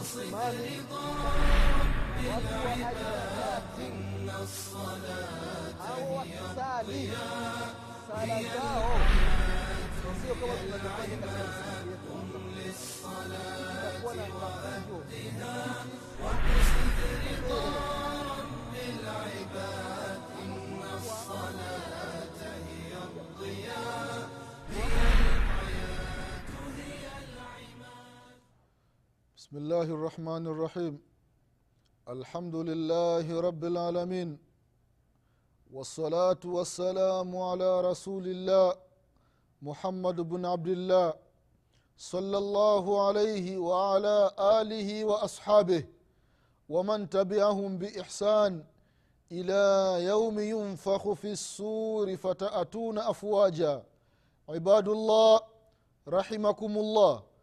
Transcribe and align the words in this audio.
asimami 0.00 0.80
watu 2.28 2.54
wa 2.54 2.72
ajati 2.72 3.88
au 5.88 6.16
wakisali 6.16 7.12
sala 8.08 8.42
zao 8.42 9.00
sio 10.22 10.34
kama 10.34 10.54
tunavyofanya 10.54 11.16
katika 11.16 11.42
misikiti 11.46 11.88
yetu 11.88 12.12
itakuwa 13.72 14.14
na 14.14 14.22
mafunzo 14.22 15.04
بسم 29.46 29.56
الله 29.56 29.82
الرحمن 29.82 30.46
الرحيم. 30.46 30.94
الحمد 32.08 32.56
لله 32.68 33.26
رب 33.40 33.64
العالمين. 33.64 34.38
والصلاة 35.72 36.42
والسلام 36.44 37.36
على 37.36 37.70
رسول 37.80 38.26
الله 38.26 38.74
محمد 39.62 40.16
بن 40.20 40.46
عبد 40.46 40.68
الله 40.68 41.14
صلى 41.96 42.38
الله 42.38 43.06
عليه 43.06 43.46
وعلى 43.58 44.30
آله 44.38 45.04
وأصحابه 45.04 45.82
ومن 46.68 47.10
تبعهم 47.10 47.78
بإحسان 47.78 48.64
إلى 49.32 49.62
يوم 50.10 50.38
ينفخ 50.38 51.12
في 51.12 51.30
السور 51.38 52.16
فتأتون 52.16 52.98
أفواجا. 52.98 53.84
عباد 54.48 54.88
الله 54.88 55.40
رحمكم 56.08 56.78
الله. 56.78 57.35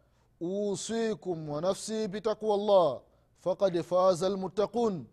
Usikum 0.44 1.48
wa 1.48 1.60
nafsi 1.60 2.08
bitaqwa 2.08 2.56
llah 2.56 3.00
fakad 3.38 3.82
faza 3.82 4.28
lmuttaqun 4.28 5.06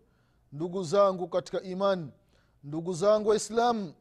ndugu 0.52 0.84
zangu 0.84 1.28
katika 1.28 1.62
imani 1.62 2.10
ndugu 2.64 2.94
zangu 2.94 3.28
waislamu 3.28 3.92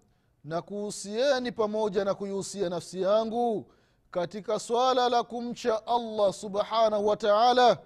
na 0.43 0.61
kuhusieni 0.61 1.51
pamoja 1.51 2.05
na 2.05 2.13
kuihusia 2.13 2.69
nafsi 2.69 3.01
yangu 3.01 3.71
katika 4.11 4.59
swala 4.59 5.09
la 5.09 5.23
kumcha 5.23 5.87
allah 5.87 6.33
subhanahu 6.33 7.07
wa 7.07 7.17
taala 7.17 7.77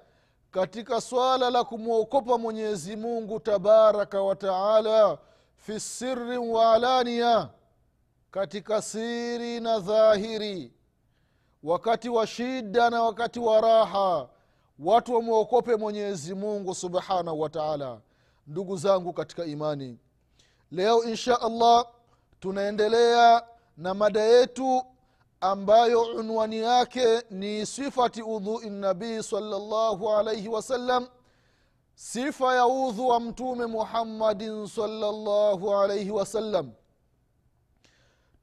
katika 0.51 1.01
swala 1.01 1.49
la 1.49 1.63
kumwokopa 1.63 2.37
mwenyezi 2.37 2.95
mungu 2.95 3.39
tabaraka 3.39 4.21
wa 4.21 4.35
taala 4.35 5.17
fi 5.55 5.79
siri 5.79 6.37
wa 6.37 6.73
alania 6.73 7.49
katika 8.31 8.81
siri 8.81 9.59
na 9.59 9.79
dhahiri 9.79 10.73
wakati 11.65 12.09
wa 12.09 12.27
shida 12.27 12.89
na 12.89 13.03
wakati 13.03 13.39
wa 13.39 13.61
raha 13.61 14.27
watu 14.79 15.13
wamwokope 15.15 15.75
mwenyezi 15.75 16.35
mungu 16.35 16.75
subhanahu 16.75 17.41
wa 17.41 17.49
taala. 17.49 18.01
Ndugu 18.47 18.77
zangu 18.77 19.13
katika 19.13 19.45
imani 19.45 19.97
leo 20.71 21.03
insha 21.03 21.41
allah 21.41 21.85
tunaendelea 22.39 23.43
na 23.77 23.93
mada 23.93 24.21
yetu 24.23 24.83
ambayo 25.41 26.01
unwani 26.01 26.57
yake 26.59 27.23
ni 27.29 27.65
sifati 27.65 28.21
udhui 28.21 28.69
nabii 28.69 29.23
salllahu 29.23 30.09
alaihi 30.09 30.47
wasallam 30.47 31.07
sifa 31.95 32.55
ya 32.55 32.67
udhu 32.67 33.07
wa 33.07 33.19
mtume 33.19 33.65
muhammadin 33.65 34.67
salllahu 34.67 35.75
alaihi 35.75 36.11
wasallam 36.11 36.71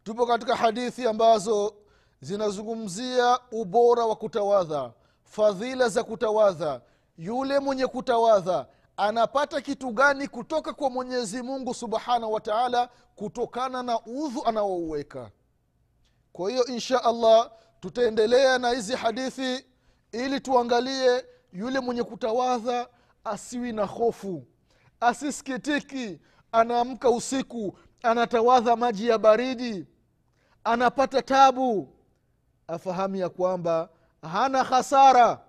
tupo 0.05 0.27
katika 0.27 0.57
hadithi 0.57 1.07
ambazo 1.07 1.75
zinazungumzia 2.23 3.39
ubora 3.51 4.07
wa 4.07 4.17
kutawadha 4.17 4.93
fadhila 5.25 5.89
za 5.89 6.05
kutawadha. 6.05 6.81
Yule 7.19 7.59
mwenye 7.59 7.87
kutawadha 7.87 8.67
anapata 8.97 9.61
kitu 9.61 9.91
gani 9.93 10.29
kutoka 10.29 10.73
kwa 10.73 10.91
mwenyezi 10.91 11.43
mungu 11.43 11.75
subhanahu 11.75 12.33
wa 12.33 12.41
taala 12.41 12.89
kutokana 13.17 13.83
na 13.83 14.01
udhu 14.07 14.45
anaouweka? 14.45 15.31
Kwa 16.33 16.51
hiyo 16.51 16.65
insha 16.67 17.05
allah 17.05 17.51
tutaendelea 17.81 18.59
na 18.59 18.71
hizi 18.71 18.97
hadithi 18.97 19.67
ili 20.13 20.41
tuangalie 20.41 21.25
yule 21.53 21.81
mwenye 21.81 22.03
kutawadha 22.03 22.89
asiwi 23.25 23.73
na 23.73 23.85
hofu 23.85 24.45
asisikitiki. 25.01 26.21
Anaamka 26.53 27.11
usiku 27.11 27.79
anatawadha 28.03 28.77
maji 28.77 29.09
ya 29.09 29.19
baridi 29.19 29.87
anapata 30.65 31.23
tabu 31.23 31.89
afahamu 32.69 33.17
ya 33.17 33.29
kwamba 33.29 33.89
hana 34.23 34.65
hasara. 34.65 35.41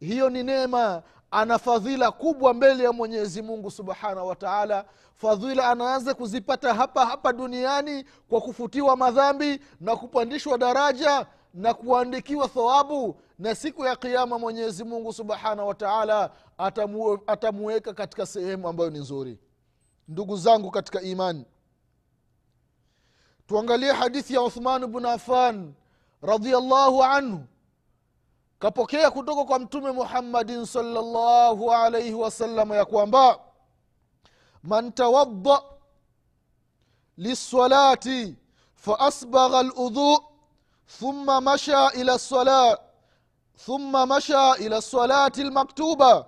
Hiyo 0.00 0.30
ni 0.30 0.42
neema 0.42 1.02
ana 1.30 1.58
fadhila 1.58 2.10
kubwa 2.10 2.54
mbele 2.54 2.84
ya 2.84 2.92
mwenyezi 2.92 3.42
mungu 3.42 3.70
subhanahu 3.70 4.28
wa 4.28 4.36
taala. 4.36 4.84
Fadhila 5.14 5.68
anaanza 5.70 6.14
kuzipata 6.14 6.74
hapa 6.74 7.06
hapa 7.06 7.32
duniani 7.32 8.04
kwa 8.28 8.40
kufutiwa 8.40 8.96
madhambi 8.96 9.60
na 9.80 9.96
kupandishwa 9.96 10.58
daraja 10.58 11.26
na 11.54 11.74
kuandikiwa 11.74 12.48
thawabu. 12.48 13.20
Na 13.38 13.54
siku 13.54 13.84
ya 13.84 13.96
kiama 13.96 14.38
mwenyezi 14.38 14.84
mungu 14.84 15.12
subhanahu 15.12 15.68
wa 15.68 15.74
taala 15.74 16.30
atamu, 16.58 17.18
atamuweka 17.26 17.94
katika 17.94 18.26
sehemu 18.26 18.68
ambayo 18.68 18.90
ni 18.90 18.98
nzuri. 18.98 19.38
Ndugu 20.08 20.36
zangu 20.36 20.70
katika 20.70 21.00
imani 21.02 21.44
tuangalie 23.46 23.92
hadithi 23.92 24.34
ya 24.34 24.42
uthman 24.42 24.86
bnu 24.86 25.08
afan 25.08 25.72
radiallahu 26.21 27.03
anhu 27.03 27.39
kapokea 28.59 29.11
kutoka 29.11 29.43
kwa 29.43 29.59
mtume 29.59 29.91
muhammadin 29.91 30.65
salllahu 30.65 31.71
alaihi 31.73 32.13
wasallam 32.13 32.71
ya 32.73 32.85
kwamba 32.85 33.39
man 34.63 34.91
tawadda 34.91 35.61
lissalati 37.17 38.35
faasbagha 38.75 39.63
ludhu 39.63 40.23
thumma 40.99 41.41
masha 41.41 41.91
ila 41.93 42.15
lsala 42.15 42.79
ثم 43.65 44.09
مشى 44.09 44.51
إلى 44.51 44.77
الصلاة 44.77 45.31
المكتوبة 45.37 46.25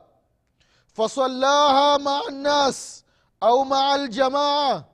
فصلاها 0.94 1.98
مع 1.98 2.22
الناس 2.30 3.04
أو 3.44 3.64
مع 3.64 3.96
الجماعة 3.96 4.86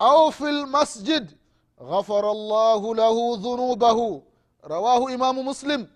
أو 0.00 0.30
في 0.30 0.44
المسجد 0.50 1.38
ghafara 1.89 2.33
llahu 2.33 2.93
lahu 2.93 3.37
dhunubahu. 3.37 4.23
Rawahu 4.63 5.09
imamu 5.09 5.43
muslim. 5.43 5.87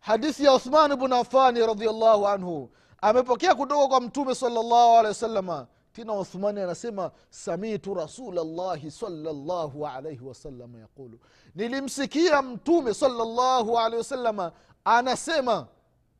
Hadithi 0.00 0.44
ya 0.44 0.54
uthman 0.54 0.96
bnu 0.96 1.16
afani 1.16 1.60
radiallahu 1.66 2.28
anhu. 2.28 2.70
Amepokea 3.00 3.54
kutoka 3.54 3.88
kwa 3.88 4.00
mtume 4.00 4.34
salllahu 4.34 4.90
alehi 4.92 5.06
wasalama 5.06 5.66
tena 5.92 6.14
uthmani 6.14 6.60
anasema 6.60 7.10
samitu 7.30 7.94
rasulllahi 7.94 8.90
salllahu 8.90 9.86
alaihi 9.86 10.24
wasalama 10.24 10.78
yaqulu. 10.78 11.18
Nilimsikia 11.54 12.42
mtume 12.42 12.94
salllahu 12.94 13.78
alehi 13.78 13.96
wasalama 13.98 14.52
anasema 14.84 15.66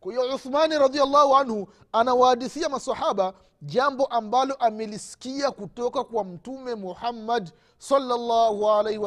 kwa 0.01 0.35
uthmani 0.35 0.79
radiallahu 0.79 1.37
anhu 1.37 1.69
anawahadithia 1.93 2.69
masahaba 2.69 3.35
jambo 3.63 4.05
ambalo 4.07 4.55
amelisikia 4.55 5.51
kutoka 5.51 6.05
kwa 6.05 6.25
mtume 6.25 6.75
muhammad 6.75 7.51
salllahu 7.79 8.71
alaihi 8.71 9.01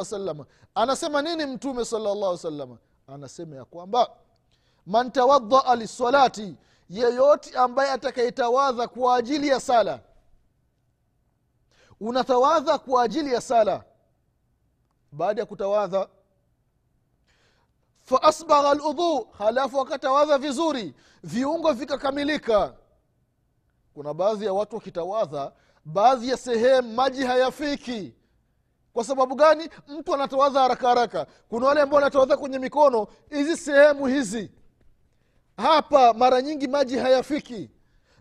anasema 0.75 1.21
nini 1.21 1.45
mtume 1.45 1.85
salllah 1.85 2.37
salama 2.37 2.77
anasema 3.07 3.55
ya 3.55 3.65
kwamba 3.65 4.09
man 4.85 5.11
tawadhaa 5.11 5.75
lissalati 5.75 6.55
yeyote 6.89 7.57
ambaye 7.57 7.91
atakayetawadha 7.91 8.87
kwa 8.87 9.15
ajili 9.15 9.47
ya 9.47 9.59
sala. 9.59 9.99
Unatawadha 11.99 12.77
kwa 12.77 13.03
ajili 13.03 13.33
ya 13.33 13.41
sala. 13.41 13.83
Baada 15.11 15.41
ya 15.41 15.45
kutawadha 15.45 16.07
faasbagha 18.03 18.73
ludhu 18.73 19.27
halafu 19.37 19.81
akatawadha 19.81 20.37
vizuri 20.37 20.93
viungo 21.23 21.73
vikakamilika. 21.73 22.73
Kuna 23.93 24.13
baadhi 24.13 24.45
ya 24.45 24.53
watu 24.53 24.75
wakitawadha 24.75 25.51
baadhi 25.85 26.29
ya 26.29 26.37
sehemu 26.37 26.93
maji 26.93 27.23
hayafiki 27.25 28.13
kwa 28.93 29.03
sababu 29.03 29.35
gani? 29.35 29.69
Mtu 29.87 30.13
anatawadha 30.13 30.59
haraka 30.61 30.87
haraka. 30.87 31.25
Kuna 31.49 31.67
wale 31.67 31.81
ambao 31.81 31.95
wanatawadha 31.95 32.37
kwenye 32.37 32.59
mikono 32.59 33.07
hizi 33.29 33.57
sehemu 33.57 34.07
hizi. 34.07 34.51
Hapa 35.57 36.13
mara 36.13 36.41
nyingi 36.41 36.67
maji 36.67 36.97
hayafiki. 36.97 37.69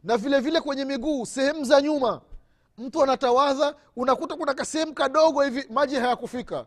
Na 0.05 0.17
vile 0.17 0.41
vile 0.41 0.61
kwenye 0.61 0.85
miguu 0.85 1.27
sehemu 1.27 1.65
za 1.65 1.81
nyuma. 1.81 2.21
Mtu 2.79 3.03
anatawadha 3.03 3.75
unakuta 3.97 4.37
kuna 4.37 4.55
kasehemu 4.55 4.95
kadogo 4.95 5.43
hivi 5.43 5.67
maji 5.71 5.97
hayakufika. 5.97 6.67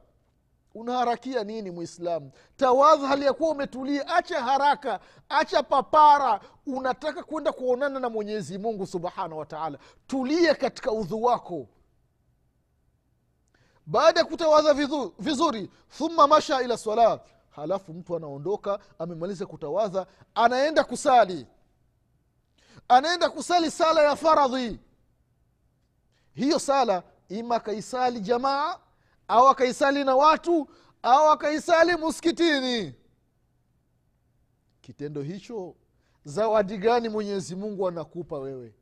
Unaharakia 0.75 1.43
nini 1.43 1.71
mwislamu 1.71 2.31
tawadha 2.57 3.07
hali 3.07 3.25
ya 3.25 3.33
kuwa 3.33 3.49
umetulia 3.51 4.07
acha 4.07 4.41
haraka 4.43 4.99
acha 5.29 5.63
papara. 5.63 6.39
Unataka 6.67 7.23
kwenda 7.23 7.51
kuonana 7.51 7.99
na 7.99 8.09
mwenyezi 8.09 8.57
mungu 8.57 8.87
subhanahu 8.87 9.37
wataala 9.39 9.77
tulie 10.07 10.53
katika 10.55 10.91
udhu 10.91 11.23
wako 11.23 11.67
baada 13.85 14.19
ya 14.19 14.25
kutawadha 14.25 14.73
vizuri 15.19 15.69
thumma 15.97 16.27
masha 16.27 16.61
ila 16.61 16.77
swala. 16.77 17.19
Halafu 17.49 17.93
mtu 17.93 18.15
anaondoka 18.15 18.79
amemaliza 18.99 19.45
kutawadha 19.45 20.07
anaenda 20.35 20.83
kusali. 20.83 21.47
Anaenda 22.87 23.29
kusali 23.29 23.71
sala 23.71 24.01
ya 24.01 24.15
faradhi. 24.15 24.79
Hiyo 26.33 26.59
sala 26.59 27.03
ima 27.29 27.55
akaisali 27.55 28.19
jamaa 28.19 28.79
au 29.27 29.47
akaisali 29.47 30.03
na 30.03 30.15
watu 30.15 30.67
au 31.03 31.29
akaisali 31.29 31.95
muskitini. 31.95 32.93
Kitendo 34.81 35.21
hicho 35.21 35.75
zawadi 36.25 36.77
gani 36.77 37.09
mwenyezi 37.09 37.55
mungu 37.55 37.87
anakupa 37.87 38.37
wewe? 38.39 38.73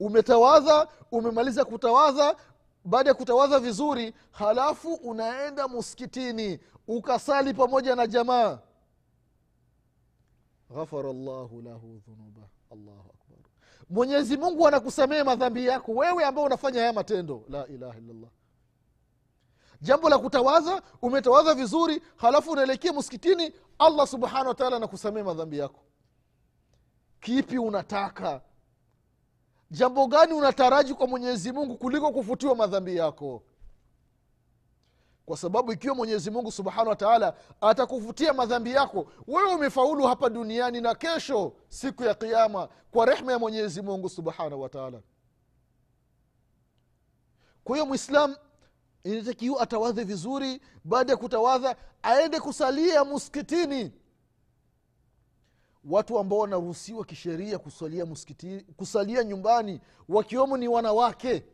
Umetawadha 0.00 0.88
umemaliza 1.12 1.64
kutawadha 1.64 2.36
baada 2.84 3.10
ya 3.10 3.14
kutawadha 3.14 3.58
vizuri 3.58 4.14
halafu 4.30 4.94
unaenda 4.94 5.68
muskitini 5.68 6.60
ukasali 6.88 7.54
pamoja 7.54 7.96
na 7.96 8.06
jamaa. 8.06 8.58
Ghafara 10.70 11.12
llahu 11.12 11.62
lahu 11.62 12.00
dhunuba. 12.06 12.48
Allahu 12.72 13.10
akbar. 13.14 13.38
Mwenyezi 13.90 14.36
mungu 14.36 14.68
anakusamehe 14.68 15.22
madhambi 15.22 15.66
yako 15.66 15.92
wewe 15.92 16.24
ambao 16.24 16.44
unafanya 16.44 16.80
haya 16.80 16.92
matendo. 16.92 17.44
La 17.48 17.66
ilaha 17.66 17.98
illallah. 17.98 18.30
Jambo 19.80 20.08
la 20.08 20.18
kutawadha 20.18 20.82
umetawadha 21.02 21.54
vizuri 21.54 22.02
halafu 22.16 22.50
unaelekea 22.50 22.92
muskitini 22.92 23.52
allah 23.78 24.06
subhanahu 24.06 24.48
wataala 24.48 24.76
anakusamehe 24.76 25.24
madhambi 25.26 25.58
yako. 25.58 25.80
Kipi 27.20 27.58
unataka 27.58 28.40
jambo 29.70 30.06
gani 30.06 30.32
unataraji 30.32 30.94
kwa 30.94 31.06
mwenyezi 31.06 31.52
mungu 31.52 31.76
kuliko 31.76 32.12
kufutiwa 32.12 32.54
madhambi 32.56 32.96
yako? 32.96 33.42
Kwa 35.26 35.36
sababu 35.36 35.72
ikiwa 35.72 35.94
mwenyezi 35.94 36.30
mungu 36.30 36.52
subhanahu 36.52 36.88
wa 36.88 36.96
taala 36.96 37.34
atakufutia 37.60 38.32
madhambi 38.32 38.70
yako 38.70 39.06
wewe 39.26 39.54
umefaulu 39.54 40.04
hapa 40.06 40.30
duniani 40.30 40.80
na 40.80 40.94
kesho 40.94 41.52
siku 41.68 42.04
ya 42.04 42.14
kiama 42.14 42.68
kwa 42.90 43.06
rehma 43.06 43.32
ya 43.32 43.38
mwenyezi 43.38 43.82
mungu 43.82 44.08
subhanahu 44.08 44.60
wa 44.62 44.68
taala. 44.68 45.00
Kwa 47.64 47.76
hiyo 47.76 47.86
mwislam 47.86 48.36
inatakiwa 49.04 49.60
atawadhe 49.60 50.04
vizuri 50.04 50.60
baada 50.84 51.12
ya 51.12 51.16
kutawadha 51.16 51.76
aende 52.02 52.40
kusalia 52.40 53.04
muskitini 53.04 53.92
watu 55.84 56.18
ambao 56.18 56.38
wanaruhusiwa 56.38 57.04
kisheria 57.04 57.58
kusalia 57.58 58.06
muskitini 58.06 58.60
kusalia 58.62 59.24
nyumbani 59.24 59.80
wakiwemo 60.08 60.56
ni 60.56 60.68
wanawake. 60.68 61.44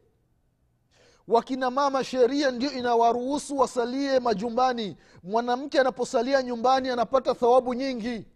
Wakina 1.29 1.71
mama 1.71 2.05
sheria 2.05 2.51
ndio 2.51 2.73
inawaruhusu 2.73 3.59
wasalie 3.59 4.21
majumbani. 4.21 4.97
Mwanamke 5.23 5.81
anaposalia 5.81 6.43
nyumbani 6.43 6.89
anapata 6.89 7.35
thawabu 7.35 7.75
nyingi. 7.75 8.27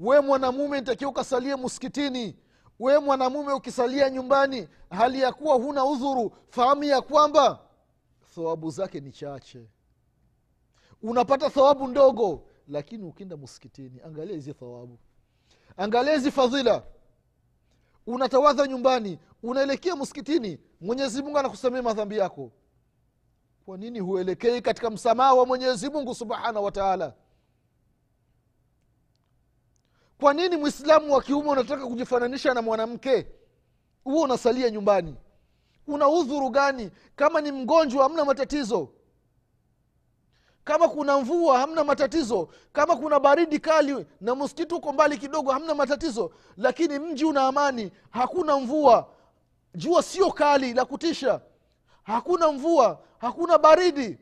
We 0.00 0.20
mwanamume 0.20 0.80
ntakiwa 0.80 1.10
ukasalie 1.10 1.56
muskitini. 1.56 2.36
We 2.78 2.98
mwanamume 2.98 3.52
ukisalia 3.52 4.10
nyumbani 4.10 4.68
hali 4.90 5.20
ya 5.20 5.32
kuwa 5.32 5.54
huna 5.54 5.84
udhuru 5.84 6.32
fahamu 6.48 6.84
ya 6.84 7.00
kwamba 7.00 7.58
thawabu 8.34 8.70
zake 8.70 9.00
ni 9.00 9.12
chache. 9.12 9.66
Unapata 11.02 11.50
thawabu 11.50 11.88
ndogo 11.88 12.46
lakini 12.70 13.04
ukienda 13.04 13.36
muskitini 13.36 14.00
angalia 14.06 14.34
hizi 14.34 14.54
thawabu. 14.54 14.98
Angalia 15.76 16.14
hizi 16.14 16.30
fadhila. 16.30 16.82
Unatawadha 18.06 18.66
nyumbani 18.66 19.18
unaelekea 19.42 19.96
msikitini 19.96 20.58
mwenyezi 20.80 21.22
mungu 21.22 21.38
anakusamia 21.38 21.82
madhambi 21.82 22.18
yako. 22.18 22.52
Kwa 23.64 23.76
nini 23.76 24.00
huelekei 24.00 24.60
katika 24.62 24.90
msamaha 24.90 25.34
wa 25.34 25.46
mwenyezi 25.46 25.88
mungu 25.90 26.14
subhanahu 26.14 26.64
wa 26.64 26.72
kwa 30.20 30.34
nini 30.34 30.56
mwislamu 30.56 31.12
wa 31.14 31.22
kiume 31.22 31.50
unataka 31.50 31.86
kujifananisha 31.86 32.54
na 32.54 32.62
mwanamke? 32.62 33.26
Huo 34.04 34.22
unasalia 34.22 34.70
nyumbani. 34.70 35.16
Una 35.86 36.08
udhuru 36.08 36.50
gani 36.50 36.90
kama 37.16 37.40
ni 37.40 37.52
mgonjwa 37.52 38.02
hamna 38.02 38.24
matatizo 38.24 38.88
kama 40.64 40.88
kuna 40.88 41.18
mvua 41.20 41.58
hamna 41.58 41.84
matatizo. 41.84 42.48
Kama 42.72 42.96
kuna 42.96 43.20
baridi 43.20 43.58
kali 43.58 44.06
na 44.20 44.34
msikiti 44.34 44.74
uko 44.74 44.92
mbali 44.92 45.18
kidogo 45.18 45.52
hamna 45.52 45.74
matatizo. 45.74 46.32
Lakini 46.56 46.98
mji 46.98 47.24
una 47.24 47.42
amani. 47.42 47.92
Hakuna 48.10 48.56
mvua. 48.58 49.08
Jua 49.74 50.02
sio 50.02 50.32
kali 50.32 50.74
la 50.74 50.84
kutisha. 50.84 51.40
Hakuna 52.02 52.52
mvua. 52.52 53.02
Hakuna 53.18 53.58
baridi. 53.58 54.18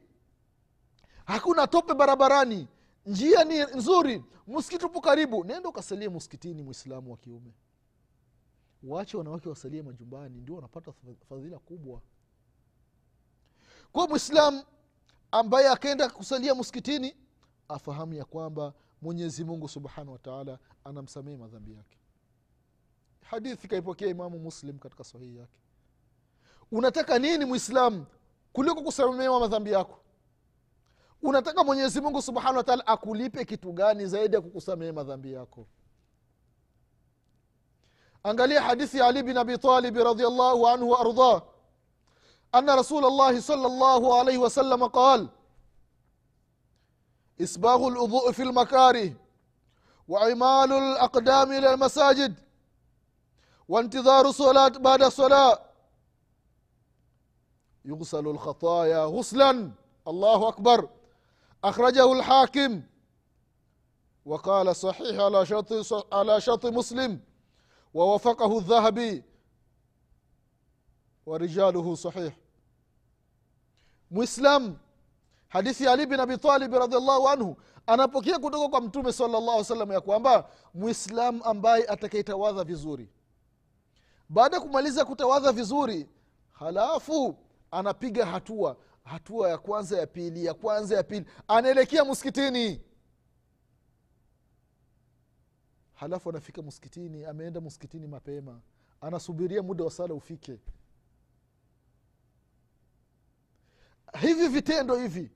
Hakuna 1.25 1.67
tope 1.67 1.95
barabarani. 1.95 2.69
Njia 3.07 3.45
ni 3.45 3.59
nzuri. 3.61 4.25
Msikiti 4.47 4.87
upo 4.87 5.01
karibu. 5.01 5.45
Nenda 5.45 5.69
ukasalie 5.69 6.09
msikitini 6.09 6.63
mwislamu 6.63 7.11
wa 7.11 7.17
kiume. 7.17 7.53
Wache 8.83 9.17
wanawake 9.17 9.49
wasalie 9.49 9.83
majumbani. 9.83 10.41
Ndio 10.41 10.55
wanapata 10.55 10.93
fadhila 11.29 11.59
kubwa. 11.59 12.01
Kwa 13.93 14.09
mwislamu 14.09 14.63
ambaye 15.33 15.69
akaenda 15.69 16.11
kusalia 16.11 16.55
msikitini 16.55 17.17
afahamu 17.69 18.15
ya 18.15 18.25
kwamba 18.25 18.73
mwenyezi 19.03 19.45
mungu 19.45 19.69
subhanahu 19.69 20.13
wataala 20.13 20.59
anamsamehe 20.85 21.37
madhambi 21.37 21.73
yake. 21.73 21.99
Hadithi 23.21 23.69
kaipokea 23.69 24.09
imamu 24.09 24.39
muslim 24.39 24.79
katika 24.79 25.05
sahihi 25.05 25.37
yake. 25.37 25.59
Unataka 26.73 27.19
nini 27.19 27.45
mwislamu 27.45 28.07
kuliko 28.53 28.83
kusamehewa 28.83 29.41
madhambi 29.41 29.73
yako? 29.73 30.01
Unataka 31.23 31.65
mwenyezi 31.65 32.01
mungu 32.01 32.23
subhanahu 32.23 32.57
wataala 32.57 32.87
akulipe 32.87 33.45
kitu 33.45 33.73
gani 33.73 34.07
zaidi 34.07 34.35
ya 34.35 34.41
kukusamehe 34.41 34.93
madhambi 34.93 35.33
yako? 35.33 35.67
Angalia 38.23 38.63
hadithi 38.63 38.99
ya 38.99 39.07
ali 39.07 39.23
bin 39.23 39.37
abi 39.37 39.53
radiallahu 40.05 40.69
anhu 40.69 40.91
waardah 40.91 41.43
أن 42.55 42.71
رسول 42.71 43.05
الله 43.05 43.41
صلى 43.41 43.67
الله 43.67 44.19
عليه 44.19 44.39
وسلم 44.39 44.87
قال 44.87 45.29
إسباغ 47.41 47.89
الوضوء 47.89 48.33
في 48.33 48.43
المكاره 48.43 49.13
وعمال 50.09 50.73
الأقدام 50.73 51.53
إلى 51.53 51.75
المساجد 51.75 52.35
وانتظار 53.69 54.31
صلاة 54.31 54.69
بعد 54.69 55.03
الصلاة 55.03 55.59
يغسل 57.85 58.27
الخطايا 58.27 59.05
غسلا. 59.05 59.73
الله 60.09 60.49
أكبر. 60.49 60.89
أخرجه 61.65 62.13
الحاكم. 62.13 62.83
وقال 64.25 64.77
صحيح 64.77 65.21
على 65.21 65.47
شرط 65.47 65.73
على 66.13 66.41
شرط 66.41 66.67
مسلم. 66.67 67.21
ووفقه 67.95 68.59
الذهبي. 68.59 69.25
warijaluhu 71.29 71.97
sahih. 71.97 72.33
Mwislamu 74.11 74.79
hadithi 75.49 75.85
ya 75.85 75.93
ali 75.93 76.07
bin 76.07 76.21
abitalibi 76.21 76.79
radiallahu 76.79 77.29
anhu 77.29 77.57
anapokea 77.87 78.39
kutoka 78.39 78.69
kwa 78.69 78.81
mtume 78.81 79.13
salllah 79.13 79.65
salam 79.65 79.93
ya 79.93 80.01
kwamba 80.01 80.51
mwislamu 80.75 81.45
ambaye 81.45 81.85
atakayetawadha 81.85 82.65
vizuri. 82.65 83.09
Baada 84.29 84.57
ya 84.57 84.63
kumaliza 84.63 85.05
kutawadha 85.05 85.53
vizuri 85.53 86.09
halafu 86.51 87.37
anapiga 87.71 88.27
hatua 88.27 88.77
hatua 89.05 89.51
ya 89.51 89.59
kwanza 89.59 89.99
ya 89.99 90.07
pili 90.07 90.45
ya 90.45 90.55
kwanza 90.55 90.97
ya 90.97 91.03
pili 91.03 91.27
anaelekea 91.49 92.05
msikitini. 92.05 92.81
Halafu 95.95 96.31
anafika 96.31 96.63
msikitini 96.63 97.25
ameenda 97.25 97.61
msikitini 97.61 98.07
mapema 98.07 98.61
anasubiria 99.01 99.63
muda 99.63 99.85
wa 99.85 99.91
sala 99.91 100.15
ufike. 100.15 100.61
Hivi 104.21 104.49
vitendo 104.49 104.97
hivi 104.97 105.31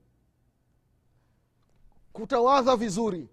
kutawadha 2.12 2.76
vizuri 2.76 3.28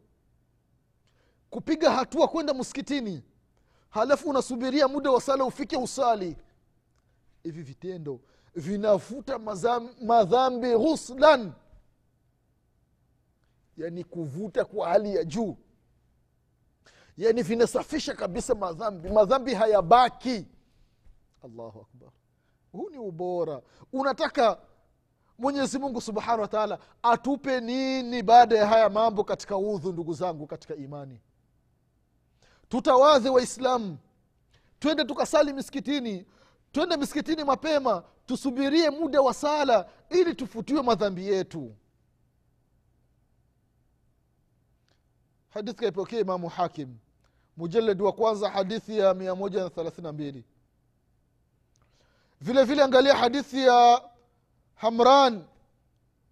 kupiga 1.50 1.92
hatua 1.92 2.28
kwenda 2.28 2.54
msikitini 2.54 3.24
halafu 3.90 4.30
unasubiria 4.30 4.88
muda 4.88 5.12
wa 5.12 5.22
sala 5.22 5.46
ufike 5.46 5.78
usali. 5.78 6.38
Hivi 7.44 7.62
vitendo 7.62 8.20
vinavuta 8.56 9.40
madhambi 10.02 10.76
ghuslan 10.76 11.52
yani 13.78 14.04
kuvuta 14.04 14.66
kwa 14.66 14.90
hali 14.90 15.16
ya 15.16 15.24
juu 15.24 15.58
yani 17.18 17.44
vinasafisha 17.44 18.14
kabisa 18.14 18.56
madhambi. 18.56 19.10
Madhambi 19.10 19.54
hayabaki. 19.54 20.46
Allahu 21.44 21.80
akbar. 21.80 22.10
Huu 22.72 22.90
ni 22.90 22.98
ubora. 22.98 23.62
Unataka 23.94 24.60
mwenyezi 25.40 25.80
mungu 25.80 26.02
subhanahu 26.02 26.42
wa 26.42 26.48
taala 26.48 26.80
atupe 27.04 27.62
nini 27.62 28.24
baada 28.24 28.58
ya 28.58 28.68
haya 28.68 28.90
mambo 28.90 29.24
katika 29.24 29.58
udhu 29.58 29.92
ndugu 29.92 30.14
zangu 30.14 30.48
katika 30.48 30.76
imani? 30.76 31.20
Tutawadhe 32.70 33.30
waislamu. 33.30 33.98
Twende 34.80 35.06
tukasali 35.06 35.54
misikitini. 35.54 36.26
Twende 36.72 36.98
misikitini 36.98 37.44
mapema. 37.44 38.04
Tusubirie 38.26 38.90
muda 38.90 39.22
wa 39.22 39.34
sala 39.34 39.90
ili 40.10 40.36
tufutiwe 40.36 40.82
madhambi 40.82 41.28
yetu. 41.28 41.76
Hadithi 45.50 45.78
kaipokea 45.78 46.20
imamu 46.20 46.48
hakim. 46.50 46.98
Mujaledi 47.58 48.04
wa 48.04 48.12
kwanza 48.14 48.50
hadithi 48.50 48.98
ya 48.98 49.14
mia 49.14 49.36
moja 49.36 49.64
na 49.64 49.70
thelathini 49.70 50.04
na 50.08 50.12
mbili. 50.14 50.44
Vile 52.42 52.64
vile 52.64 52.84
angalia 52.84 53.16
hadithi 53.16 53.64
ya 53.64 54.02
hamran 54.80 55.44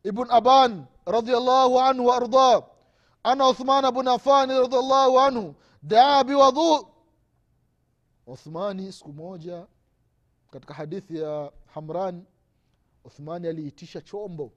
ibn 0.04 0.25
aban 0.30 0.86
radiallahu 1.06 1.80
anhu 1.80 2.06
waardah 2.06 2.63
ana 3.24 3.50
uthman 3.50 3.86
bn 3.96 4.08
afani 4.08 4.54
radiallahu 4.63 5.20
anhu 5.20 5.56
daa 5.84 6.24
biwadhu 6.24 6.88
uthmani 8.27 8.92
siku 8.92 9.13
moja 9.13 9.68
katika 10.51 10.74
hadithi 10.74 11.18
ya 11.18 11.51
hamran 11.66 12.25
uthmani 13.04 13.48
aliitisha 13.48 14.01
chombo. 14.01 14.51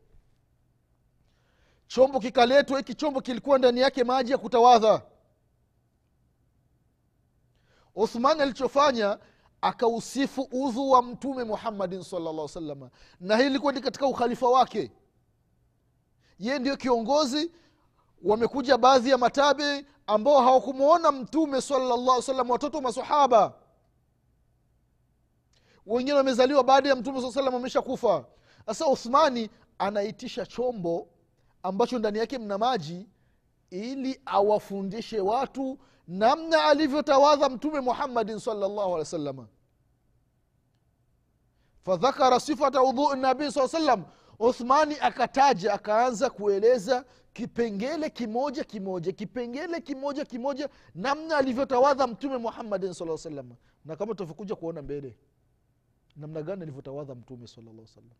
Chombo 1.86 2.20
kikaletwa 2.20 2.78
hiki 2.78 2.94
chombo 2.94 3.20
kilikuwa 3.20 3.58
ndani 3.58 3.80
yake 3.80 4.04
maji 4.04 4.32
ya 4.32 4.38
kutawadha. 4.38 5.02
Uthmani 7.94 8.40
alichofanya 8.42 9.18
akausifu 9.60 10.48
udhu 10.52 10.90
wa 10.90 11.02
mtume 11.02 11.44
muhammadin 11.44 12.02
salllah 12.02 12.48
salama 12.48 12.90
na 13.20 13.36
hii 13.36 13.46
ilikuwa 13.46 13.72
ni 13.72 13.80
katika 13.80 14.06
ukhalifa 14.06 14.48
wake. 14.48 14.92
Yeye 16.38 16.58
ndio 16.58 16.76
kiongozi. 16.76 17.52
Wamekuja 18.22 18.78
baadhi 18.78 19.10
ya 19.10 19.18
matabi 19.18 19.86
ambao 20.06 20.40
hawakumwona 20.40 21.12
mtume 21.12 21.60
salllah 21.60 22.22
salam 22.22 22.50
watoto 22.50 22.80
masahaba 22.80 23.54
wengine 25.86 26.16
wamezaliwa 26.16 26.64
baada 26.64 26.88
ya 26.88 26.96
mtume 26.96 27.20
saa 27.22 27.32
salam 27.32 27.54
wamesha 27.54 27.82
kufa 27.82 28.24
sasa 28.66 28.86
uthmani 28.86 29.50
anaitisha 29.78 30.46
chombo 30.46 31.08
ambacho 31.62 31.98
ndani 31.98 32.18
yake 32.18 32.38
mna 32.38 32.58
maji 32.58 33.08
ili 33.70 34.20
awafundishe 34.26 35.20
watu 35.20 35.78
namna 36.10 36.64
alivyotawadha 36.64 37.48
mtume 37.48 37.80
muhammadin 37.80 38.38
salllahu 38.38 38.80
alehi 38.80 38.98
wa 38.98 39.04
sallama 39.04 39.48
fadhakara 41.84 42.40
sifata 42.40 42.82
udhui 42.82 43.16
nabii 43.20 43.50
saa 43.50 43.68
salam 43.68 44.04
uthmani 44.38 44.96
akataja 45.00 45.72
akaanza 45.74 46.30
kueleza 46.30 47.04
kipengele 47.32 48.10
kimoja 48.10 48.64
kimoja 48.64 49.12
kipengele 49.12 49.80
kimoja 49.80 50.24
kimoja 50.24 50.68
namna 50.94 51.36
alivyotawadha 51.36 52.06
mtume 52.06 52.36
muhammadin 52.36 52.92
saa 52.92 53.16
salama 53.16 53.54
na 53.84 53.96
kama 53.96 54.12
tutavyokuja 54.12 54.54
kuona 54.56 54.82
mbele 54.82 55.16
namna 56.16 56.42
gani 56.42 56.62
alivyotawadha 56.62 57.14
mtume 57.14 57.46
salllah 57.46 57.86
salam 57.86 58.10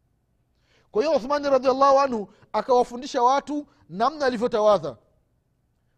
kwa 0.90 1.02
hiyo 1.04 1.16
uthmani 1.16 1.50
radiallahu 1.50 1.99
anhu 1.99 2.28
akawafundisha 2.52 3.23
watu 3.23 3.66
namna 3.88 4.26
alivyotawadha. 4.26 4.97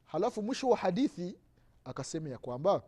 Halafu 0.05 0.43
mwisho 0.43 0.69
wa 0.69 0.77
hadithi 0.77 1.37
akasema 1.85 2.29
ya 2.29 2.39
kwamba 2.39 2.83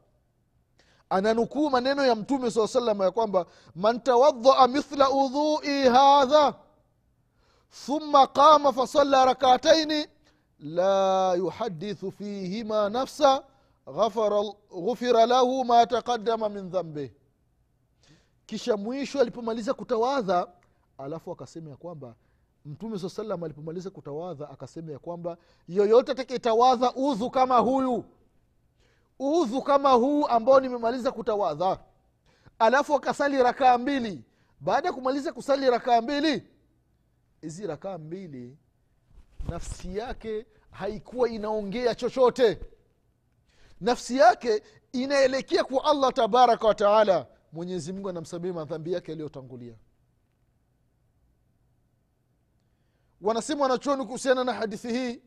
ananukuu 1.10 1.70
maneno 1.70 2.04
ya 2.06 2.14
mtume 2.14 2.50
saa 2.50 2.66
salama 2.66 3.04
ya 3.04 3.10
kwamba 3.10 3.46
man 3.74 4.00
tawadhaa 4.00 4.68
mithla 4.68 5.10
udhui 5.10 5.88
hadha 5.88 6.54
thumma 7.86 8.26
qama 8.26 8.72
fasalla 8.72 9.24
rakataini 9.24 10.06
la 10.60 11.34
yuhadithu 11.34 12.12
fihima 12.12 12.88
nafsa 12.88 13.44
ghufira 14.70 15.26
lahu 15.26 15.64
ma 15.64 15.86
taqadama 15.86 16.48
min 16.48 16.70
dhambih 16.70 17.10
kisha 18.46 18.76
mwisho 18.76 19.20
alipomaliza 19.20 19.74
kutawadha 19.74 20.48
alafu 20.98 21.32
akasema 21.32 21.70
ya 21.70 21.76
kwamba 21.76 22.14
mtume 22.64 22.98
saa 22.98 23.08
salam 23.08 23.44
alipomaliza 23.44 23.90
kutawadha 23.90 24.50
akasema 24.50 24.92
ya 24.92 24.98
kwamba 24.98 25.36
yoyote 25.68 26.12
atakitawadha 26.12 26.92
udhu 26.94 27.30
kama 27.30 27.58
huyu 27.58 28.04
udhu 29.18 29.62
kama 29.62 29.92
huu 29.92 30.26
ambao 30.26 30.60
nimemaliza 30.60 31.12
kutawadha. 31.12 31.78
Alafu 32.58 32.94
akasali 32.94 33.42
rakaa 33.42 33.78
mbili. 33.78 34.24
Baada 34.60 34.88
ya 34.88 34.94
kumaliza 34.94 35.32
kusali 35.32 35.70
rakaa 35.70 36.00
mbili 36.00 36.48
hizi 37.40 37.66
rakaa 37.66 37.98
mbili 37.98 38.58
nafsi 39.48 39.96
yake 39.96 40.46
haikuwa 40.70 41.28
inaongea 41.28 41.94
chochote. 41.94 42.60
Nafsi 43.80 44.16
yake 44.16 44.62
inaelekea 44.92 45.64
kwa 45.64 45.84
allah 45.84 46.12
tabaraka 46.12 46.66
wataala 46.66 47.26
mwenyezi 47.52 47.92
mungu 47.92 48.12
madhambi 48.54 48.92
yake 48.92 49.12
yaliyotangulia. 49.12 49.74
Wanasema 53.20 53.62
wanachuoni 53.62 54.04
kuhusiana 54.06 54.44
na 54.44 54.52
hadithi 54.52 54.88
hii 54.88 55.22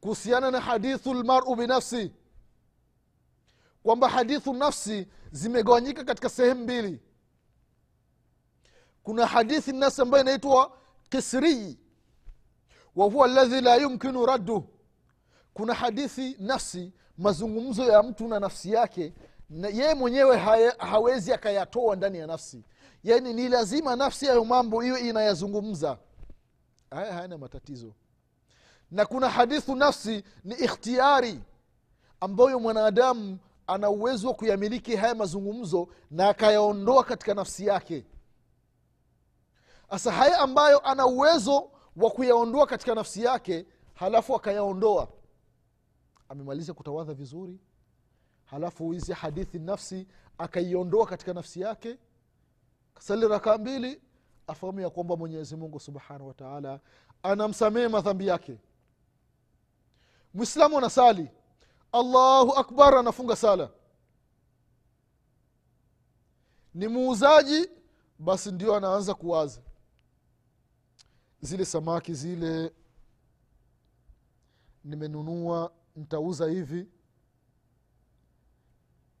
kuhusiana 0.00 0.50
na 0.50 0.60
hadithu 0.60 1.14
lmaru 1.14 1.56
binafsi 1.56 2.12
kwamba 3.86 4.08
hadithu 4.08 4.54
nafsi 4.54 5.06
zimegawanyika 5.32 6.04
katika 6.04 6.28
sehemu 6.28 6.62
mbili. 6.62 7.00
Kuna 9.02 9.26
hadithi 9.26 9.72
nafsi 9.72 10.02
ambayo 10.02 10.22
inaitwa 10.24 10.78
kisrii 11.08 11.78
wahuwa 12.96 13.28
ladhi 13.28 13.60
la 13.60 13.76
yumkinu 13.76 14.26
radduh 14.26 14.62
kuna 15.54 15.74
hadithi 15.74 16.36
nafsi 16.38 16.92
mazungumzo 17.18 17.84
ya 17.84 18.02
mtu 18.02 18.28
na 18.28 18.40
nafsi 18.40 18.72
yake 18.72 19.12
na 19.50 19.68
yeye 19.68 19.94
mwenyewe 19.94 20.36
hawezi 20.78 21.32
akayatoa 21.32 21.96
ndani 21.96 22.18
ya 22.18 22.26
nafsi. 22.26 22.64
Yaani 23.04 23.34
ni 23.34 23.48
lazima 23.48 23.96
nafsi 23.96 24.26
yayo 24.26 24.44
mambo 24.44 24.80
hiyo 24.80 24.98
inayazungumza. 24.98 25.98
Haya 26.90 27.12
hayana 27.12 27.38
matatizo. 27.38 27.94
Na 28.90 29.06
kuna 29.06 29.28
hadithu 29.30 29.74
nafsi 29.76 30.24
ni 30.44 30.54
ikhtiari 30.54 31.40
ambayo 32.20 32.60
mwanadamu 32.60 33.38
ana 33.66 33.90
uwezo 33.90 34.28
wa 34.28 34.34
kuyamiliki 34.34 34.96
haya 34.96 35.14
mazungumzo 35.14 35.88
na 36.10 36.28
akayaondoa 36.28 37.04
katika 37.04 37.34
nafsi 37.34 37.66
yake. 37.66 38.04
Hasa 39.88 40.12
haya 40.12 40.38
ambayo 40.38 40.78
ana 40.88 41.06
uwezo 41.06 41.70
wa 41.96 42.10
kuyaondoa 42.10 42.66
katika 42.66 42.94
nafsi 42.94 43.22
yake 43.22 43.66
halafu 43.94 44.36
akayaondoa. 44.36 45.08
Amemaliza 46.28 46.74
kutawadha 46.74 47.14
vizuri 47.14 47.60
halafu 48.44 48.90
hizi 48.92 49.12
hadithi 49.12 49.58
nafsi 49.58 50.06
akaiondoa 50.38 51.06
katika 51.06 51.32
nafsi 51.34 51.60
yake. 51.60 51.98
Kasali 52.94 53.28
rakaa 53.28 53.58
mbili 53.58 54.02
afahamu 54.46 54.80
ya 54.80 54.90
kwamba 54.90 55.16
mwenyezi 55.16 55.56
mungu 55.56 55.80
subhanahu 55.80 56.28
wataala 56.28 56.80
anamsamehe 57.22 57.88
madhambi 57.88 58.26
yake. 58.26 58.58
Mwislamu 60.34 60.78
anasali 60.78 61.30
allahu 61.98 62.52
akbar 62.52 62.94
anafunga 62.98 63.36
sala. 63.36 63.70
Ni 66.74 66.88
muuzaji 66.88 67.70
basi 68.18 68.52
ndio 68.52 68.74
anaanza 68.76 69.14
kuwaza. 69.14 69.60
Zile 71.40 71.64
samaki 71.64 72.14
zile 72.14 72.72
nimenunua 74.84 75.72
nitauza 75.96 76.46
hivi. 76.46 76.86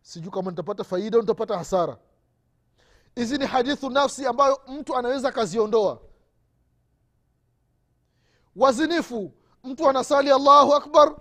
Sijui 0.02 0.30
kama 0.30 0.50
nitapata 0.50 0.84
faida 0.84 1.18
nitapata 1.18 1.58
hasara. 1.58 1.98
Hizi 3.14 3.38
ni 3.38 3.46
hadithu 3.46 3.90
nafsi 3.90 4.26
ambayo 4.26 4.60
mtu 4.68 4.96
anaweza 4.96 5.28
akaziondoa. 5.28 6.00
Wazinifu 8.56 9.32
mtu 9.64 9.88
anasali 9.88 10.30
allahu 10.32 10.74
akbar 10.74 11.16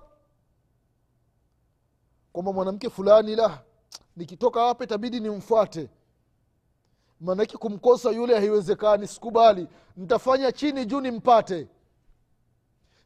kwamba 2.36 2.54
mwanamke 2.54 2.89
fulani 2.89 3.36
la 3.36 3.63
nikitoka 4.15 4.62
hapa 4.62 4.84
itabidi 4.84 5.20
nimfuate. 5.20 5.89
Maanake 7.20 7.58
kumkosa 7.58 8.12
yule 8.12 8.36
haiwezekani 8.39 9.08
sikubali. 9.08 9.68
Nitafanya 9.98 10.51
chini 10.51 10.86
juu 10.86 11.01
nimpate. 11.01 11.68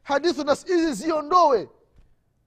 Hadithu 0.02 0.44
na 0.44 0.54
hizi 0.54 0.92
ziondowe 0.92 1.68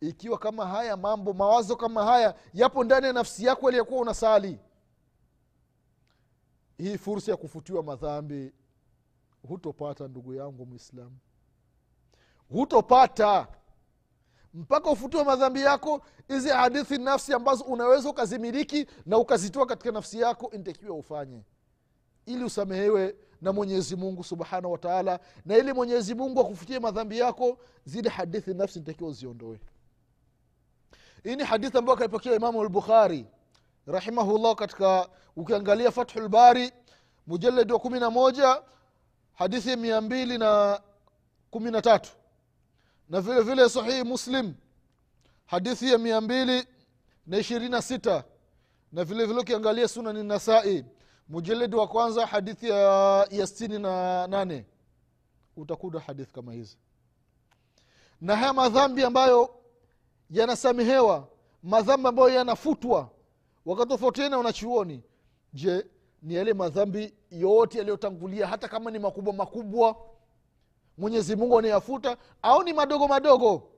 ikiwa 0.02 0.38
kama 0.38 0.66
haya 0.68 0.98
mambo 0.98 1.34
mawazo 1.34 1.76
kama 1.76 2.04
haya 2.04 2.36
yapo 2.54 2.84
ndani 2.84 3.06
ya 3.08 3.14
nafsi 3.14 3.46
yako 3.46 3.68
aliyakuwa 3.68 4.02
unasali. 4.02 4.60
Hii 6.78 6.98
fursa 6.98 7.32
ya 7.32 7.38
kufutiwa 7.38 7.84
madhambi 7.84 8.54
hutopata 9.48 10.08
ndugu 10.08 10.34
yangu 10.34 10.66
mwislamu 10.66 11.18
hutopata 12.50 13.48
mpaka 14.54 14.90
ufutiwe 14.90 15.24
madhambi 15.24 15.62
yako 15.62 16.02
hizi 16.28 16.50
hadithi 16.50 16.98
nafsi 16.98 17.34
ambazo 17.34 17.64
unaweza 17.64 18.10
ukazimiliki 18.10 18.88
na 19.06 19.18
ukazitoa 19.18 19.66
katika 19.66 19.92
nafsi 19.92 20.20
yako 20.20 20.52
intakiwa 20.52 20.96
ufanye. 20.98 21.42
Ili 22.26 22.44
usamehewe 22.44 23.16
na 23.42 23.54
mwenyezi 23.54 23.96
mungu 23.96 24.24
subhanahu 24.24 24.72
wataala 24.72 25.20
na 25.46 25.58
ili 25.58 25.74
mwenyezi 25.74 26.16
mungu 26.16 26.42
akufutie 26.42 26.80
madhambi 26.80 27.18
yako 27.20 27.58
zile 27.86 28.10
hadithi 28.10 28.54
nafsi 28.54 28.80
ntakiwa 28.80 29.10
uziondoe. 29.10 29.60
Hii 31.24 31.36
ni 31.36 31.44
hadithi 31.44 31.78
ambayo 31.78 31.96
akaipokea 31.98 32.36
imamu 32.36 32.64
lbukhari 32.64 33.26
rahimahullah 33.88 34.56
katika 34.56 35.10
ukiangalia 35.36 35.92
fathu 35.92 36.20
lbari 36.20 36.72
mujaladi 37.28 37.74
wa 37.74 37.80
kumi 37.80 38.00
na 38.00 38.10
moja 38.10 38.62
hadithi 39.34 39.76
mia 39.76 40.02
mbili 40.02 40.38
na 40.38 40.82
kumi 41.52 41.72
na 41.72 41.82
tatu 41.82 42.10
na 43.14 43.22
vile 43.22 43.42
vile 43.42 43.70
sahihi 43.70 44.04
muslim 44.04 44.54
hadithi 45.46 45.92
ya 45.92 45.98
mia 45.98 46.22
mbili 46.22 46.68
na 47.28 47.38
ishirini 47.38 47.70
na 47.72 47.82
sita. 47.82 48.24
Na 48.92 49.04
vile 49.04 49.26
vile 49.26 49.40
ukiangalia 49.40 49.88
sunani 49.88 50.24
nasai 50.24 50.86
mujaledi 51.30 51.76
wa 51.76 51.88
kwanza 51.88 52.26
hadithi 52.26 52.70
ya, 52.70 52.80
ya 53.32 53.48
sitini 53.48 53.80
na 53.80 54.28
nane. 54.28 54.66
Utakuta 55.58 56.00
hadithi 56.00 56.34
kama 56.34 56.54
hizi. 56.54 56.78
Na 58.22 58.36
haya 58.36 58.54
madhambi 58.54 59.04
ambayo 59.04 59.56
yanasamehewa 60.30 61.28
madhambi 61.64 62.08
ambayo 62.08 62.30
yanafutwa 62.30 63.10
wakatofautiana 63.66 64.38
wanachuoni. 64.38 65.04
Je 65.54 65.86
ni 66.22 66.34
yale 66.34 66.54
madhambi 66.54 67.14
yote 67.32 67.78
yaliyotangulia 67.78 68.48
hata 68.48 68.68
kama 68.68 68.92
ni 68.92 69.00
makubwa 69.00 69.34
makubwa 69.34 69.96
mwenyezi 70.98 71.36
mungu 71.36 71.60
anayafuta 71.60 72.18
au 72.42 72.64
ni 72.64 72.74
madogo 72.74 73.08
madogo? 73.08 73.70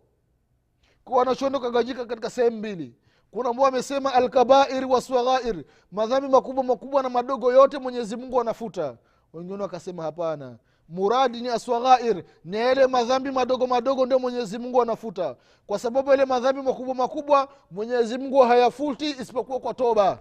Kwa 1.04 1.18
wanachuoni 1.18 1.60
kagawanyika 1.60 2.06
katika 2.06 2.30
sehemu 2.30 2.58
mbili. 2.58 2.96
Kuna 3.32 3.50
ambao 3.50 3.66
amesema 3.66 4.14
alkabair 4.14 4.86
waswaghair 4.86 5.64
madhambi 5.92 6.30
makubwa 6.30 6.64
makubwa 6.64 7.04
na 7.04 7.10
madogo 7.10 7.54
yote 7.54 7.78
mwenyezi 7.78 8.16
mungu 8.16 8.42
anafuta. 8.42 8.98
Wengine 9.34 9.62
wakasema 9.62 10.04
hapana. 10.04 10.58
Muradi 10.90 11.42
ni 11.42 11.50
aswaghair 11.50 12.24
ni 12.46 12.58
yale 12.58 12.88
madhambi 12.88 13.32
madogo 13.32 13.68
madogo 13.68 14.06
ndio 14.06 14.20
mwenyezi 14.20 14.58
mungu 14.58 14.82
anafuta. 14.82 15.36
Kwa 15.68 15.80
sababu 15.80 16.10
yale 16.12 16.26
madhambi 16.26 16.62
makubwa 16.62 16.96
makubwa 16.96 17.48
mwenyezi 17.72 18.18
mungu 18.18 18.42
hayafuti 18.42 19.10
isipokuwa 19.10 19.60
kwa 19.60 19.74
toba. 19.74 20.20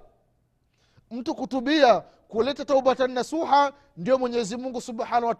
Mtu 1.11 1.35
kutubia 1.35 2.01
kuleta 2.29 2.65
taubatan 2.65 3.11
nasuha 3.13 3.73
ndio 3.97 4.19
mwenyezi 4.19 4.57
mungu 4.57 4.81
subhanahu 4.81 5.27
wa 5.27 5.35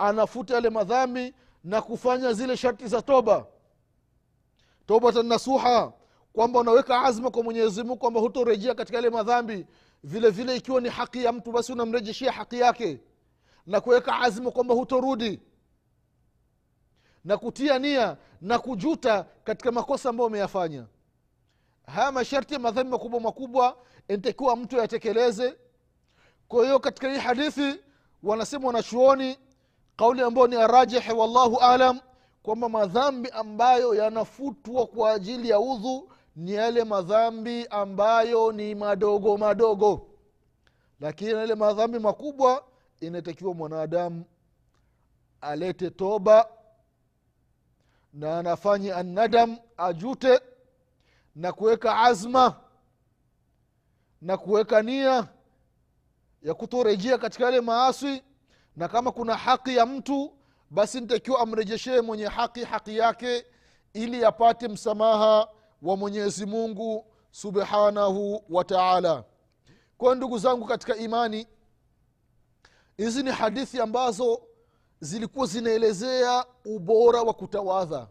anafuta 0.00 0.54
yale 0.54 0.70
madhambi 0.70 1.34
na 1.64 1.82
kufanya 1.82 2.32
zile 2.32 2.56
sharti 2.56 2.86
za 2.86 3.02
toba. 3.02 3.46
Tobatan 4.86 5.26
nasuha 5.26 5.92
kwamba 6.32 6.60
unaweka 6.60 7.02
azma 7.02 7.30
kwa 7.30 7.42
mwenyezi 7.42 7.82
mungu 7.82 7.96
kwamba 7.96 8.20
hutorejea 8.20 8.74
katika 8.74 8.98
yale 8.98 9.10
madhambi. 9.10 9.66
Vile 10.04 10.30
vile 10.30 10.56
ikiwa 10.56 10.80
ni 10.80 10.88
haki 10.88 11.24
ya 11.24 11.32
mtu 11.32 11.52
basi 11.52 11.72
unamrejeshia 11.72 12.32
haki 12.32 12.58
yake 12.60 13.00
na 13.66 13.80
kuweka 13.80 14.20
azma 14.20 14.50
kwamba 14.50 14.74
hutorudi 14.74 15.40
na 17.24 17.36
kutia 17.36 17.78
nia 17.78 18.16
na 18.40 18.58
kujuta 18.58 19.26
katika 19.44 19.72
makosa 19.72 20.08
ambayo 20.08 20.26
umeyafanya. 20.26 20.86
Haya 21.86 22.12
masharti 22.12 22.54
ya 22.54 22.60
madhambi 22.60 22.90
makubwa 22.90 23.20
makubwa 23.20 23.76
intakiwa 24.08 24.56
mtu 24.56 24.76
yatekeleze. 24.76 25.54
Kwa 26.48 26.64
hiyo 26.64 26.78
katika 26.78 27.12
hii 27.12 27.18
hadithi 27.18 27.80
wanasema 28.22 28.66
wanachuoni 28.66 29.38
kauli 30.00 30.22
ambayo 30.22 30.46
ni 30.46 30.56
arajihi 30.56 31.12
wallahu 31.12 31.56
alam 31.56 32.00
kwamba 32.42 32.68
madhambi 32.68 33.28
ambayo 33.28 33.94
yanafutwa 33.94 34.86
kwa 34.86 35.12
ajili 35.12 35.48
ya 35.48 35.60
udhu 35.60 36.10
ni 36.36 36.52
yale 36.52 36.84
madhambi 36.84 37.66
ambayo 37.66 38.52
ni 38.52 38.74
madogo 38.74 39.36
madogo. 39.36 40.06
Lakini 41.00 41.30
yale 41.30 41.54
madhambi 41.54 41.98
makubwa 41.98 42.64
inatakiwa 43.00 43.54
mwanadamu 43.54 44.24
alete 45.40 45.90
toba 45.90 46.48
na 48.12 48.38
anafanye 48.38 48.92
annadam 48.94 49.56
ajute 49.76 50.40
na 51.36 51.52
kuweka 51.52 51.96
azma 51.98 52.56
na 54.22 54.36
kuweka 54.36 54.82
nia 54.82 55.28
ya 56.42 56.54
kutorejea 56.54 57.18
katika 57.18 57.44
yale 57.44 57.60
maaswi 57.60 58.22
na 58.80 58.88
kama 58.88 59.12
kuna 59.12 59.36
haki 59.36 59.76
ya 59.76 59.86
mtu 59.86 60.32
basi 60.70 61.00
nitakiwa 61.00 61.40
amrejeshee 61.40 62.00
mwenye 62.00 62.26
haki 62.26 62.64
haki 62.64 62.96
yake 62.96 63.46
ili 63.92 64.24
apate 64.24 64.68
msamaha 64.68 65.48
wa 65.82 65.96
mwenyezi 65.96 66.46
mungu 66.46 67.06
subhanahu 67.30 68.44
wa 68.50 68.64
taala. 68.64 69.24
Kwayo 69.98 70.14
ndugu 70.14 70.38
zangu 70.38 70.66
katika 70.66 70.96
imani 70.96 71.46
hizi 72.96 73.22
ni 73.22 73.30
hadithi 73.30 73.80
ambazo 73.80 74.42
zilikuwa 75.00 75.46
zinaelezea 75.46 76.44
ubora 76.64 77.22
wa 77.22 77.34
kutawadha. 77.34 78.08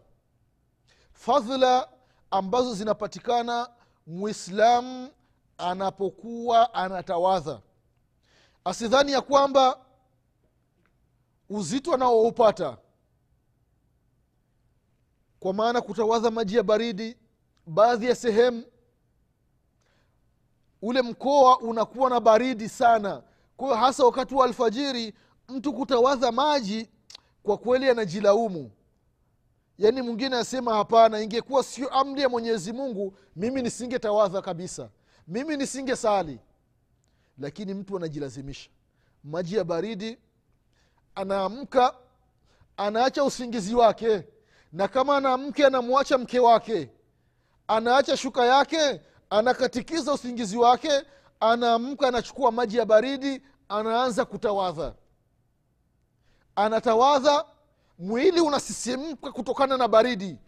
Fadhla 1.12 1.88
ambazo 2.30 2.74
zinapatikana 2.74 3.68
mwislamu 4.06 5.08
anapokuwa 5.58 6.74
anatawadha. 6.74 7.60
Asidhani 8.64 9.12
ya 9.12 9.20
kwamba 9.20 9.78
uzito 11.50 11.94
anaoupata. 11.94 12.78
Kwa 15.40 15.54
maana 15.54 15.80
kutawadha 15.80 16.30
maji 16.30 16.56
ya 16.56 16.62
baridi 16.62 17.16
baadhi 17.66 18.06
ya 18.06 18.14
sehemu 18.14 18.64
ule 20.82 21.02
mkoa 21.02 21.58
unakuwa 21.58 22.10
na 22.10 22.20
baridi 22.20 22.68
sana. 22.68 23.22
Kwa 23.56 23.76
hasa 23.78 24.04
wakati 24.04 24.34
wa 24.34 24.44
alfajiri 24.44 25.14
mtu 25.48 25.72
kutawadha 25.72 26.32
maji 26.32 26.88
kwa 27.42 27.58
kweli 27.58 27.90
anajilaumu. 27.90 28.70
Yaani 29.78 30.02
mwingine 30.02 30.36
asema 30.36 30.74
hapana 30.74 31.20
ingekuwa 31.20 31.62
sio 31.62 31.88
amri 31.88 32.22
ya 32.22 32.28
mwenyezi 32.28 32.72
mungu 32.72 33.16
mimi 33.36 33.62
nisingetawadha 33.62 34.42
kabisa. 34.42 34.90
Mimi 35.28 35.56
nisinge 35.56 35.96
sali 35.96 36.38
lakini 37.38 37.74
mtu 37.74 37.96
anajilazimisha. 37.96 38.70
Maji 39.24 39.56
ya 39.56 39.64
baridi 39.64 40.18
anaamka 41.14 41.94
anaacha 42.76 43.24
usingizi 43.24 43.74
wake 43.74 44.24
na 44.72 44.88
kama 44.88 45.16
ana 45.16 45.36
mke 45.36 45.66
anamwacha 45.66 46.18
mke 46.18 46.38
wake 46.40 46.90
anaacha 47.68 48.16
shuka 48.16 48.44
yake 48.46 49.00
anakatikiza 49.30 50.12
usingizi 50.12 50.56
wake 50.56 50.90
anaamka 51.40 52.08
anachukua 52.08 52.52
maji 52.52 52.76
ya 52.76 52.84
baridi 52.84 53.42
anaanza 53.68 54.24
kutawadha. 54.24 54.94
Anatawadha 56.56 57.44
mwili 57.98 58.40
unasisimka 58.40 59.32
kutokana 59.32 59.76
na 59.76 59.88
baridi 59.88 60.38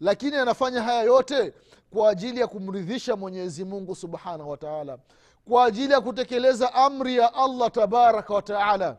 lakini 0.00 0.36
anafanya 0.36 0.82
haya 0.82 1.02
yote 1.02 1.52
kwa 1.90 2.10
ajili 2.10 2.40
ya 2.40 2.46
kumridhisha 2.46 3.16
mwenyezi 3.16 3.64
mungu 3.64 3.94
subhanahu 3.96 4.50
wa 4.50 4.56
taala 4.56 4.98
kwa 5.48 5.64
ajili 5.64 5.92
ya 5.92 6.00
kutekeleza 6.00 6.74
amri 6.74 7.16
ya 7.16 7.34
allah 7.34 7.70
tabaraka 7.70 8.34
wa 8.34 8.42
taala 8.42 8.96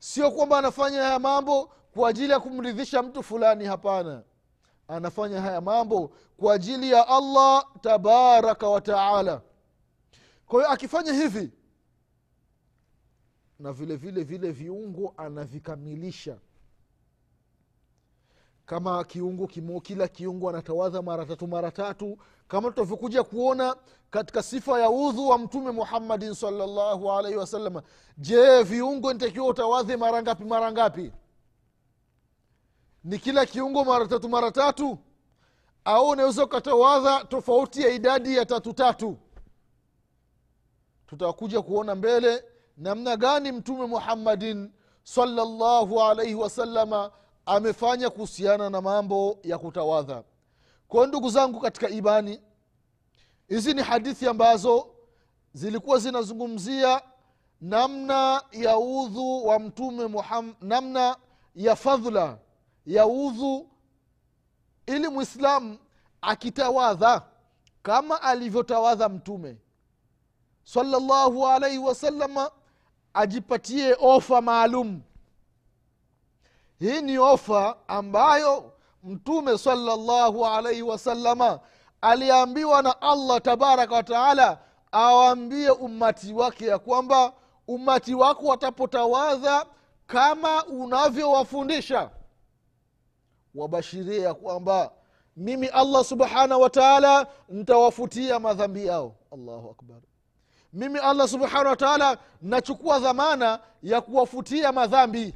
sio 0.00 0.30
kwamba 0.30 0.58
anafanya 0.58 1.02
haya 1.02 1.18
mambo 1.18 1.72
kwa 1.94 2.08
ajili 2.08 2.32
ya 2.32 2.40
kumridhisha 2.40 3.02
mtu 3.02 3.22
fulani 3.22 3.64
hapana. 3.64 4.22
Anafanya 4.88 5.40
haya 5.40 5.60
mambo 5.60 6.12
kwa 6.36 6.54
ajili 6.54 6.90
ya 6.90 7.08
allah 7.08 7.66
tabaraka 7.80 8.68
wataala 8.68 9.42
kwa 10.46 10.60
hiyo 10.60 10.70
akifanya 10.72 11.12
hivi 11.12 11.50
na 13.58 13.72
vile 13.72 13.96
vile 13.96 14.24
vile 14.24 14.52
viungo 14.52 15.14
anavikamilisha 15.16 16.38
kama 18.70 19.04
kiungo 19.04 19.46
kimo 19.46 19.80
kila 19.80 20.08
kiungo 20.08 20.48
anatawadha 20.48 21.02
mara 21.02 21.26
tatu 21.26 21.46
mara 21.48 21.70
tatu. 21.70 22.18
Kama 22.48 22.68
tutavyokuja 22.68 23.22
kuona 23.22 23.76
katika 24.10 24.42
sifa 24.42 24.80
ya 24.80 24.90
udhu 24.90 25.28
wa 25.28 25.38
mtume 25.38 25.70
muhammadin 25.70 26.34
salllahu 26.34 27.12
alaihi 27.12 27.36
wasallam. 27.38 27.82
Je 28.18 28.62
viungo 28.62 29.12
nitakiwa 29.12 29.46
utawadhe 29.46 29.96
mara 29.96 30.22
ngapi 30.22 30.44
mara 30.44 30.72
ngapi? 30.72 31.12
Ni 33.04 33.18
kila 33.18 33.46
kiungo 33.46 33.84
mara 33.84 34.06
tatu 34.06 34.28
mara 34.28 34.50
tatu? 34.50 34.98
Au 35.84 36.08
unaweza 36.08 36.44
ukatawadha 36.44 37.24
tofauti 37.24 37.82
ya 37.82 37.88
idadi 37.90 38.36
ya 38.36 38.46
tatu 38.46 38.72
tatu? 38.72 39.16
Tutakuja 41.06 41.62
kuona 41.62 41.94
mbele 41.94 42.44
namna 42.76 43.16
gani 43.16 43.52
mtume 43.52 43.86
muhammadin 43.86 44.72
salllahu 45.02 46.02
alaihi 46.02 46.34
wasalama 46.34 47.10
amefanya 47.50 48.10
kuhusiana 48.10 48.70
na 48.70 48.80
mambo 48.80 49.38
ya 49.42 49.58
kutawadha. 49.58 50.22
Kwao 50.88 51.06
ndugu 51.06 51.30
zangu 51.30 51.60
katika 51.60 51.88
imani 51.88 52.40
hizi 53.48 53.74
ni 53.74 53.82
hadithi 53.82 54.28
ambazo 54.28 54.86
zilikuwa 55.52 55.98
zinazungumzia 55.98 57.02
namna 57.60 58.42
ya 58.52 58.78
udhu 58.78 59.46
wa 59.46 59.58
mtume 59.58 60.06
Muhammad, 60.06 60.54
namna 60.60 61.16
ya 61.54 61.76
fadhla 61.76 62.38
ya 62.86 63.06
udhu 63.06 63.68
ili 64.86 65.08
mwislamu 65.08 65.78
akitawadha 66.20 67.22
kama 67.82 68.22
alivyotawadha 68.22 69.08
mtume. 69.08 69.56
Salllahu 70.64 71.46
alaihi 71.46 71.78
wasalama 71.78 72.50
ajipatie 73.14 73.96
ofa 74.00 74.40
maalum 74.40 75.00
hii 76.80 77.00
ni 77.02 77.18
ofa 77.18 77.76
ambayo 77.88 78.72
mtume 79.04 79.58
salllahu 79.58 80.46
alaihi 80.46 80.82
wasalama 80.82 81.60
aliambiwa 82.00 82.82
na 82.82 83.02
allah 83.02 83.40
tabaraka 83.42 83.94
wataala 83.94 84.58
awaambie 84.92 85.70
ummati 85.70 86.32
wake 86.32 86.66
ya 86.66 86.78
kwamba 86.78 87.32
ummati 87.68 88.14
wako 88.14 88.46
watapotawadha 88.46 89.66
kama 90.06 90.64
unavyowafundisha. 90.64 92.10
Wabashirie 93.54 94.20
ya 94.20 94.34
kwamba 94.34 94.90
mimi 95.36 95.66
allah 95.66 96.04
subhanahu 96.04 96.60
wa 96.62 96.70
taala 96.70 97.26
ntawafutia 97.48 98.40
madhambi 98.40 98.86
yao. 98.86 99.14
Allahu 99.32 99.70
akbar. 99.70 99.96
Mimi 100.72 100.98
allah 100.98 101.28
subhanahu 101.28 101.66
wataala 101.68 102.18
nachukua 102.42 102.98
dhamana 102.98 103.58
ya 103.82 104.00
kuwafutia 104.00 104.72
madhambi 104.72 105.34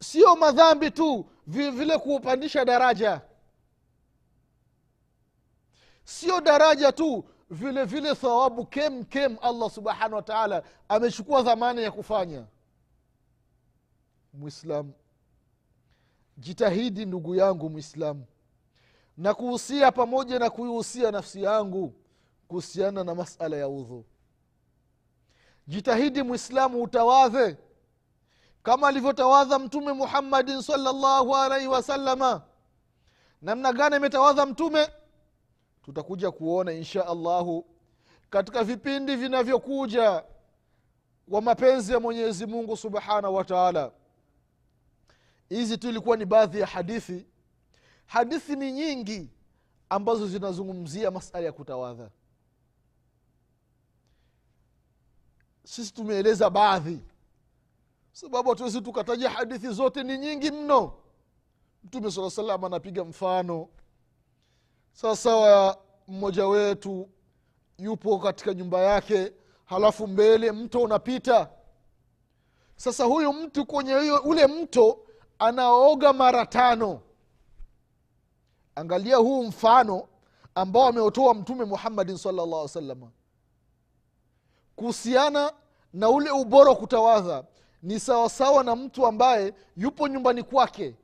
sio 0.00 0.36
madhambi 0.36 0.90
tu 0.90 1.26
vile 1.46 1.98
kuupandisha 1.98 2.64
daraja. 2.64 3.20
Sio 6.04 6.40
daraja 6.40 6.92
tu 6.92 7.24
vile 7.50 7.84
vile 7.84 8.14
thawabu 8.14 8.66
kem 8.66 9.04
kem 9.04 9.36
allah 9.42 9.70
subhanahu 9.70 10.14
wa 10.14 10.22
taala 10.22 10.62
amechukua 10.88 11.42
dhamana 11.42 11.80
ya 11.80 11.90
kufanya. 11.90 12.46
Mwislam 14.32 14.92
jitahidi 16.38 17.06
ndugu 17.06 17.34
yangu 17.34 17.70
mwislamu 17.70 18.24
na 19.16 19.34
kuhusia 19.34 19.92
pamoja 19.92 20.38
na 20.38 20.50
kuihusia 20.50 21.10
nafsi 21.10 21.42
yangu 21.42 21.94
kuhusiana 22.48 23.04
na 23.04 23.14
masala 23.14 23.56
ya 23.56 23.68
udhu. 23.68 24.04
Jitahidi 25.66 26.22
mwislamu 26.22 26.82
utawadhe 26.82 27.56
kama 28.66 28.88
alivyotawadha 28.88 29.58
mtume 29.58 29.92
muhammadin 29.92 30.62
salllahu 30.62 31.36
alaihi 31.36 31.66
wasalama 31.66 32.42
namna 33.42 33.72
gani 33.72 33.96
ametawadha 33.96 34.46
mtume? 34.46 34.88
Tutakuja 35.82 36.30
kuona 36.30 36.72
insha 36.72 37.06
allahu 37.06 37.66
katika 38.30 38.64
vipindi 38.64 39.16
vinavyokuja 39.16 40.24
kwa 41.30 41.42
mapenzi 41.42 41.92
ya 41.92 42.00
mwenyezi 42.00 42.46
mungu 42.46 42.76
subhanahu 42.76 43.34
wa 43.34 43.44
taala. 43.44 43.92
Hizi 45.48 45.78
tu 45.78 45.88
ilikuwa 45.88 46.16
ni 46.16 46.24
baadhi 46.24 46.60
ya 46.60 46.66
hadithi. 46.66 47.26
Hadithi 48.06 48.56
ni 48.56 48.72
nyingi 48.72 49.30
ambazo 49.88 50.26
zinazungumzia 50.28 51.10
masala 51.10 51.44
ya 51.44 51.52
kutawadha. 51.52 52.10
Sisi 55.64 55.94
tumeeleza 55.94 56.50
baadhi 56.50 57.00
sababu 58.16 58.50
hatuwezi 58.50 58.80
tukataja 58.80 59.30
hadithi 59.30 59.68
zote 59.68 60.02
ni 60.02 60.18
nyingi 60.18 60.50
mno. 60.50 60.92
Mtume 61.84 62.10
saa 62.10 62.30
salam 62.30 62.64
anapiga 62.64 63.04
mfano. 63.04 63.68
Sawasawa 64.92 65.78
mmoja 66.08 66.46
wetu 66.46 67.08
yupo 67.78 68.18
katika 68.18 68.54
nyumba 68.54 68.80
yake 68.80 69.32
halafu 69.64 70.06
mbele 70.06 70.52
mto 70.52 70.82
unapita. 70.82 71.50
Sasa 72.76 73.04
huyu 73.04 73.32
mtu 73.32 73.66
kwenye 73.66 73.98
hiyo 74.00 74.18
ule 74.24 74.46
mto 74.46 74.98
anaoga 75.38 76.12
mara 76.12 76.46
tano. 76.46 77.00
Angalia 78.74 79.16
huu 79.16 79.42
mfano 79.44 80.08
ambao 80.54 80.86
ameotoa 80.88 81.34
mtume 81.34 81.64
muhammadin 81.64 82.16
salllah 82.16 82.68
salama 82.68 83.10
kuhusiana 84.76 85.52
na 85.92 86.10
ule 86.10 86.30
ubora 86.30 86.70
wa 86.70 86.76
kutawadha 86.76 87.44
ni 87.82 88.00
sawasawa 88.00 88.64
na 88.64 88.76
mtu 88.76 89.06
ambaye 89.06 89.54
yupo 89.76 90.08
nyumbani 90.08 90.42
kwake. 90.42 90.94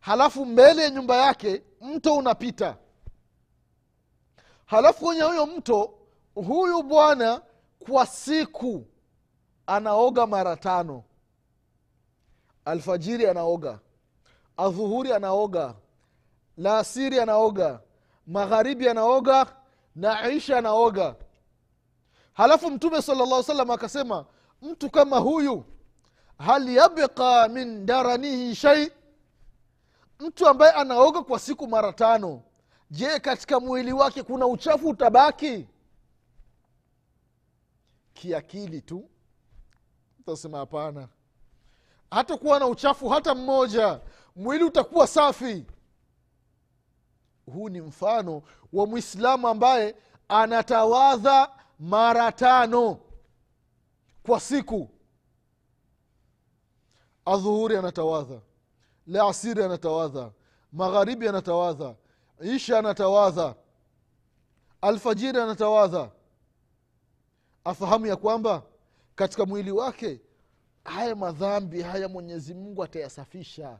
Halafu 0.00 0.46
mbele 0.46 0.82
ya 0.82 0.90
nyumba 0.90 1.16
yake 1.16 1.62
mto 1.80 2.14
unapita. 2.16 2.76
Halafu 4.66 5.04
kwenye 5.04 5.22
huyo 5.22 5.46
mto 5.46 5.94
huyu 6.34 6.82
bwana 6.82 7.42
kwa 7.78 8.06
siku 8.06 8.86
anaoga 9.66 10.26
mara 10.26 10.56
tano. 10.56 11.04
Alfajiri 12.64 13.26
anaoga 13.26 13.78
adhuhuri 14.56 15.12
anaoga 15.12 15.74
laasiri 16.56 17.20
anaoga 17.20 17.80
magharibi 18.26 18.88
anaoga 18.88 19.56
na 19.96 20.28
isha 20.30 20.58
anaoga. 20.58 21.14
Halafu 22.32 22.70
mtume 22.70 23.02
sala 23.02 23.26
llah 23.26 23.42
salam 23.44 23.70
akasema 23.70 24.26
mtu 24.62 24.90
kama 24.90 25.18
huyu 25.18 25.64
hal 26.46 26.68
yabqa 26.68 27.48
min 27.48 27.86
daranihi 27.86 28.54
shai 28.54 28.90
mtu 30.20 30.48
ambaye 30.48 30.72
anaoga 30.72 31.22
kwa 31.22 31.38
siku 31.38 31.68
mara 31.68 31.92
tano 31.92 32.42
je 32.90 33.20
katika 33.20 33.60
mwili 33.60 33.92
wake 33.92 34.22
kuna 34.22 34.46
uchafu 34.46 34.88
utabaki? 34.88 35.66
Kiakili 38.14 38.80
tu. 38.82 39.08
Tasema 40.26 40.58
hapana. 40.58 41.08
Hata 42.10 42.36
kuwa 42.36 42.58
na 42.58 42.66
uchafu 42.66 43.08
hata 43.08 43.34
mmoja 43.34 44.00
mwili 44.36 44.64
utakuwa 44.64 45.06
safi. 45.06 45.66
Huu 47.46 47.68
ni 47.68 47.80
mfano 47.80 48.42
wa 48.72 48.86
mwislamu 48.86 49.48
ambaye 49.48 49.96
anatawadha 50.28 51.50
mara 51.78 52.32
tano 52.32 52.98
kwa 54.22 54.40
siku 54.40 54.88
adhuhuri 57.34 57.76
anatawadha 57.76 58.40
laasiri 59.06 59.62
anatawadha 59.64 60.32
magharibi 60.72 61.28
anatawadha 61.28 61.94
isha 62.40 62.78
anatawadha 62.78 63.54
alfajiri 64.80 65.38
anatawadha. 65.40 66.10
Afahamu 67.64 68.06
ya 68.06 68.16
kwamba 68.16 68.62
katika 69.14 69.46
mwili 69.46 69.70
wake 69.70 70.20
haya 70.84 71.16
madhambi 71.16 71.82
haya 71.82 72.08
mwenyezi 72.08 72.54
mungu 72.54 72.84
atayasafisha. 72.84 73.78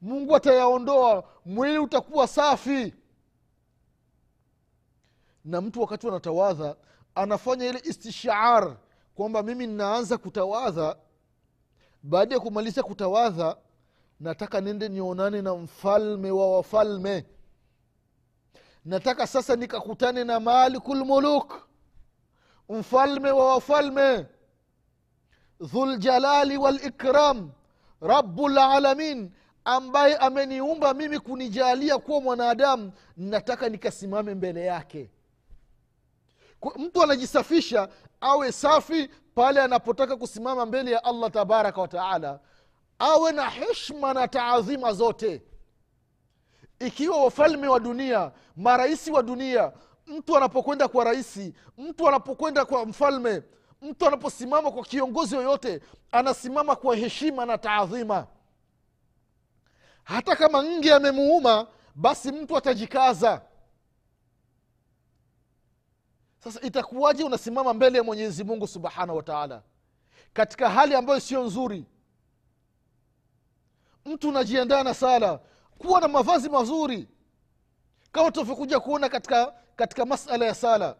Mungu 0.00 0.36
atayaondoa 0.36 1.24
mwili 1.46 1.78
utakuwa 1.78 2.28
safi. 2.28 2.94
Na 5.44 5.60
mtu 5.60 5.80
wakati 5.80 6.08
anatawadha 6.08 6.76
anafanya 7.14 7.66
ile 7.66 7.78
istishaar 7.84 8.76
kwamba 9.14 9.42
mimi 9.42 9.66
ninaanza 9.66 10.18
kutawadha 10.18 10.96
baada 12.02 12.34
ya 12.34 12.40
kumaliza 12.40 12.82
kutawadha 12.82 13.56
nataka 14.20 14.60
nende 14.60 14.88
nionane 14.88 15.42
na 15.42 15.54
mfalme 15.54 16.30
wa 16.30 16.56
wafalme. 16.56 17.26
Nataka 18.84 19.26
sasa 19.26 19.56
nikakutane 19.56 20.24
na 20.24 20.40
malikulmuluk 20.40 21.68
mfalme 22.68 23.30
wa 23.30 23.54
wafalme. 23.54 24.26
Dhuljalali 25.60 26.56
walikram 26.56 27.50
rabulalamin 28.00 29.30
ambaye 29.64 30.16
ameniumba 30.16 30.94
mimi 30.94 31.18
kunijalia 31.18 31.98
kuwa 31.98 32.20
mwanadamu 32.20 32.92
nataka 33.16 33.68
nikasimame 33.68 34.34
mbele 34.34 34.64
yake. 34.64 35.10
Mtu 36.78 37.02
anajisafisha 37.02 37.88
awe 38.20 38.52
safi 38.52 39.08
pale 39.34 39.60
anapotaka 39.60 40.16
kusimama 40.16 40.66
mbele 40.66 40.90
ya 40.90 41.04
allah 41.04 41.30
tabaraka 41.30 41.80
wataala 41.80 42.40
awe 42.98 43.32
na 43.32 43.48
heshma 43.50 44.14
na 44.14 44.28
taadhima 44.28 44.92
zote. 44.92 45.42
Ikiwa 46.78 47.24
wafalme 47.24 47.68
wa 47.68 47.80
dunia 47.80 48.32
marahisi 48.56 49.10
wa 49.10 49.22
dunia 49.22 49.72
mtu 50.06 50.36
anapokwenda 50.36 50.88
kwa 50.88 51.04
raisi 51.04 51.54
mtu 51.78 52.08
anapokwenda 52.08 52.64
kwa 52.64 52.86
mfalme 52.86 53.42
mtu 53.82 54.06
anaposimama 54.06 54.70
kwa 54.70 54.82
kiongozi 54.84 55.34
yoyote 55.34 55.80
anasimama 56.12 56.76
kwa 56.76 56.96
heshima 56.96 57.46
na 57.46 57.58
taadhima. 57.58 58.26
Hata 60.04 60.36
kama 60.36 60.62
nge 60.62 60.94
amemuuma 60.94 61.66
basi 61.94 62.32
mtu 62.32 62.56
atajikaza 62.56 63.42
sasa 66.44 66.60
itakuwaje 66.60 67.24
unasimama 67.24 67.74
mbele 67.74 67.98
ya 67.98 68.04
mwenyezi 68.04 68.44
mungu 68.44 68.66
subhanahu 68.66 69.16
wa 69.16 69.22
taala? 69.22 69.62
Katika 70.32 70.70
hali 70.70 70.94
ambayo 70.94 71.20
sio 71.20 71.44
nzuri. 71.44 71.84
Mtu 74.04 74.28
unajiandaa 74.28 74.82
na 74.82 74.94
sala 74.94 75.40
kuwa 75.78 76.00
na 76.00 76.08
mavazi 76.08 76.48
mazuri. 76.48 77.08
Kama 78.12 78.30
tuvyokuja 78.30 78.80
kuona 78.80 79.08
katika 79.08 79.54
katika 79.76 80.06
masala 80.06 80.46
ya 80.46 80.54
sala. 80.54 80.96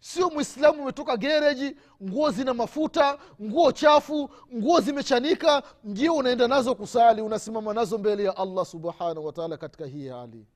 Sio 0.00 0.30
mwislamu 0.30 0.82
umetoka 0.82 1.16
gereji 1.16 1.76
nguo 2.02 2.30
zina 2.30 2.54
mafuta 2.54 3.18
nguo 3.42 3.72
chafu 3.72 4.30
nguo 4.54 4.80
zimechanika 4.80 5.62
ndio 5.84 6.14
unaenda 6.14 6.48
nazo 6.48 6.74
kusali 6.74 7.22
unasimama 7.22 7.74
nazo 7.74 7.98
mbele 7.98 8.24
ya 8.24 8.36
allah 8.36 8.66
subhanahu 8.66 9.26
wataala 9.26 9.56
katika 9.56 9.86
hii 9.86 10.08
hali. 10.08 10.46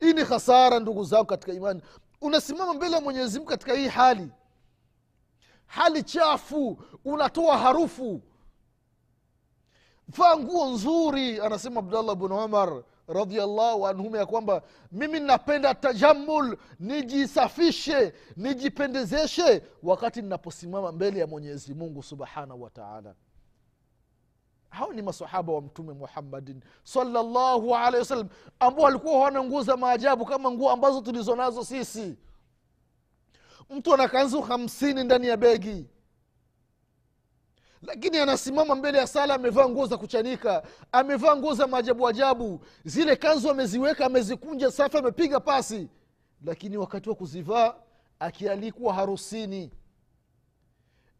Hii 0.00 0.12
ni 0.12 0.24
hasara 0.24 0.78
ndugu 0.80 1.04
zangu 1.04 1.24
katika 1.26 1.52
imani 1.52 1.82
unasimama 2.20 2.74
mbele 2.74 2.94
ya 2.96 3.00
mwenyezi 3.00 3.38
mungu 3.38 3.50
katika 3.50 3.74
hii 3.74 3.88
hali. 3.88 4.28
Hali 5.66 6.02
chafu 6.02 6.78
unatoa 7.04 7.58
harufu. 7.58 8.20
Vaa 10.08 10.36
nguo 10.36 10.70
nzuri 10.70 11.40
anasema 11.40 11.78
abdallah 11.80 12.16
bnu 12.16 12.44
umar 12.44 12.82
radiallahu 13.08 13.86
anhuma 13.86 14.18
ya 14.18 14.26
kwamba 14.26 14.62
mimi 14.92 15.20
napenda 15.20 15.74
tajamul 15.74 16.56
nijisafishe 16.80 18.14
nijipendezeshe 18.36 19.62
wakati 19.82 20.22
ninaposimama 20.22 20.92
mbele 20.92 21.20
ya 21.20 21.26
mwenyezi 21.26 21.74
mungu 21.74 22.02
subhanahu 22.02 22.62
wa 22.62 22.70
taala 22.70 23.14
hao 24.70 24.92
ni 24.92 25.02
masahaba 25.02 25.52
wa 25.52 25.62
mtume 25.62 25.92
muhammadin 25.92 26.60
salllahu 26.84 27.76
alehi 27.76 27.98
wasallam 27.98 28.28
ambao 28.60 28.84
walikuwa 28.84 29.12
hawana 29.14 29.44
nguo 29.44 29.62
za 29.62 29.76
maajabu 29.76 30.24
kama 30.26 30.50
nguo 30.50 30.70
ambazo 30.70 31.00
tulizo 31.00 31.36
nazo 31.36 31.64
sisi. 31.64 32.16
Mtu 33.70 33.94
ana 33.94 34.08
kanzu 34.08 34.40
hamsini 34.40 35.04
ndani 35.04 35.26
ya 35.26 35.36
begi 35.36 35.86
lakini 37.82 38.18
anasimama 38.18 38.74
mbele 38.74 38.98
ya 38.98 39.06
sala 39.06 39.34
amevaa 39.34 39.68
nguo 39.68 39.86
za 39.86 39.96
kuchanika 39.98 40.62
amevaa 40.92 41.36
nguo 41.36 41.54
za 41.54 41.66
maajabu 41.66 42.08
ajabu. 42.08 42.60
Zile 42.84 43.16
kanzu 43.16 43.50
ameziweka 43.50 44.06
amezikunja 44.06 44.70
safi 44.70 44.96
amepiga 44.98 45.40
pasi 45.40 45.88
lakini 46.44 46.76
wakati 46.76 47.08
wa 47.08 47.14
kuzivaa 47.14 47.74
akialikwa 48.18 48.94
harusini 48.94 49.70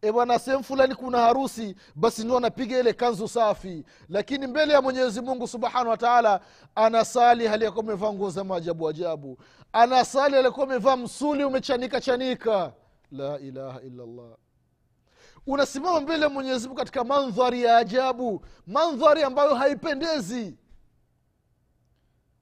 e 0.02 0.12
bwana 0.12 0.38
sehemu 0.38 0.64
fulani 0.64 0.94
kuna 0.94 1.18
harusi 1.18 1.74
basi 1.94 2.24
ndio 2.24 2.36
anapiga 2.36 2.78
ile 2.78 2.92
kanzu 2.92 3.28
safi. 3.28 3.84
Lakini 4.08 4.46
mbele 4.46 4.72
ya 4.72 4.82
mwenyezi 4.82 5.20
mungu 5.20 5.48
subhanahu 5.48 5.88
wa 5.88 5.96
taala 5.96 6.40
anasali 6.74 7.46
hali 7.46 7.64
yakuwa 7.64 7.84
amevaa 7.84 8.12
nguo 8.12 8.30
za 8.30 8.44
maajabu 8.44 8.88
ajabu. 8.88 9.38
Anasali 9.72 10.36
alikuwa 10.36 10.66
amevaa 10.66 10.96
msuli 10.96 11.44
umechanika 11.44 12.00
chanika. 12.00 12.72
La 13.12 13.38
ilaha 13.38 13.80
illallah. 13.80 14.36
Unasimama 15.46 16.00
mbele 16.00 16.22
ya 16.22 16.28
mwenyezi 16.28 16.66
mungu 16.68 16.78
katika 16.78 17.04
mandhari 17.04 17.62
ya 17.62 17.76
ajabu 17.76 18.44
mandhari 18.66 19.22
ambayo 19.22 19.54
haipendezi 19.54 20.56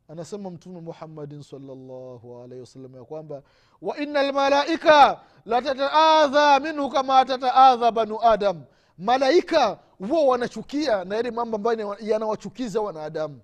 anasema 0.08 0.50
mtume 0.50 0.80
muhammadin 0.80 1.42
salllahu 1.42 2.42
alaihi 2.42 2.60
wasallam 2.60 2.94
ya 2.96 3.04
kwamba 3.04 3.42
wa 3.82 3.98
ina 3.98 4.22
lmalaika 4.22 5.20
latataadha 5.44 6.60
minhu 6.60 6.90
kama 6.90 7.24
tataadha 7.24 7.90
banu 7.92 8.18
adam. 8.22 8.62
Malaika 8.98 9.78
huwa 10.08 10.24
wanachukia 10.24 11.04
na 11.04 11.16
yale 11.16 11.30
mambo 11.30 11.56
ambayo 11.56 11.96
yanawachukiza 12.00 12.80
wanadamu. 12.80 13.40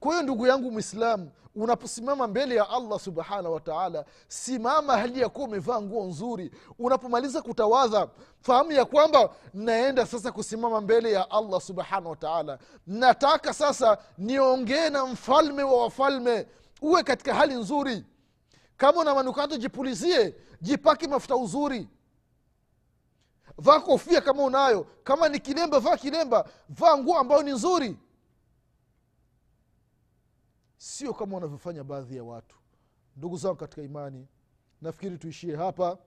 Kwa 0.00 0.10
hiyo 0.12 0.22
ndugu 0.22 0.46
yangu 0.46 0.70
mwislamu 0.70 1.30
unaposimama 1.54 2.26
mbele 2.26 2.54
ya 2.54 2.70
allah 2.70 3.00
subhanahu 3.00 3.54
wataala 3.54 4.04
simama 4.28 4.96
hali 4.98 5.20
ya 5.20 5.28
kuwa 5.28 5.46
umevaa 5.48 5.80
nguo 5.80 6.04
nzuri. 6.04 6.50
Unapomaliza 6.78 7.42
kutawadha 7.42 8.08
fahamu 8.40 8.72
ya 8.72 8.84
kwamba 8.84 9.30
naenda 9.54 10.06
sasa 10.06 10.32
kusimama 10.32 10.80
mbele 10.80 11.12
ya 11.12 11.30
allah 11.30 11.60
subhanahu 11.60 12.10
wataala 12.10 12.58
nataka 12.86 13.54
sasa 13.54 13.98
niongee 14.18 14.90
na 14.90 15.06
mfalme 15.06 15.62
wa 15.62 15.82
wafalme. 15.82 16.46
Uwe 16.82 17.02
katika 17.02 17.34
hali 17.34 17.54
nzuri. 17.54 18.04
Kama 18.76 19.00
una 19.00 19.14
manukato 19.14 19.56
jipulizie 19.56 20.34
jipake 20.60 21.08
mafuta 21.08 21.36
uzuri. 21.36 21.88
Vaa 23.58 23.80
kofia 23.80 24.20
kama 24.20 24.42
unayo. 24.42 24.86
Kama 25.04 25.28
ni 25.28 25.38
kilemba 25.38 25.78
vaa 25.80 25.96
kilemba. 25.96 26.48
Vaa 26.68 26.96
nguo 26.98 27.18
ambayo 27.18 27.42
ni 27.42 27.50
nzuri 27.52 27.96
sio 30.76 31.14
kama 31.14 31.34
wanavyofanya 31.34 31.84
baadhi 31.84 32.16
ya 32.16 32.24
watu. 32.24 32.56
Ndugu 33.16 33.36
zangu 33.36 33.56
katika 33.56 33.82
imani 33.82 34.26
nafikiri 34.82 35.18
tuishie 35.18 35.56
hapa. 35.56 35.98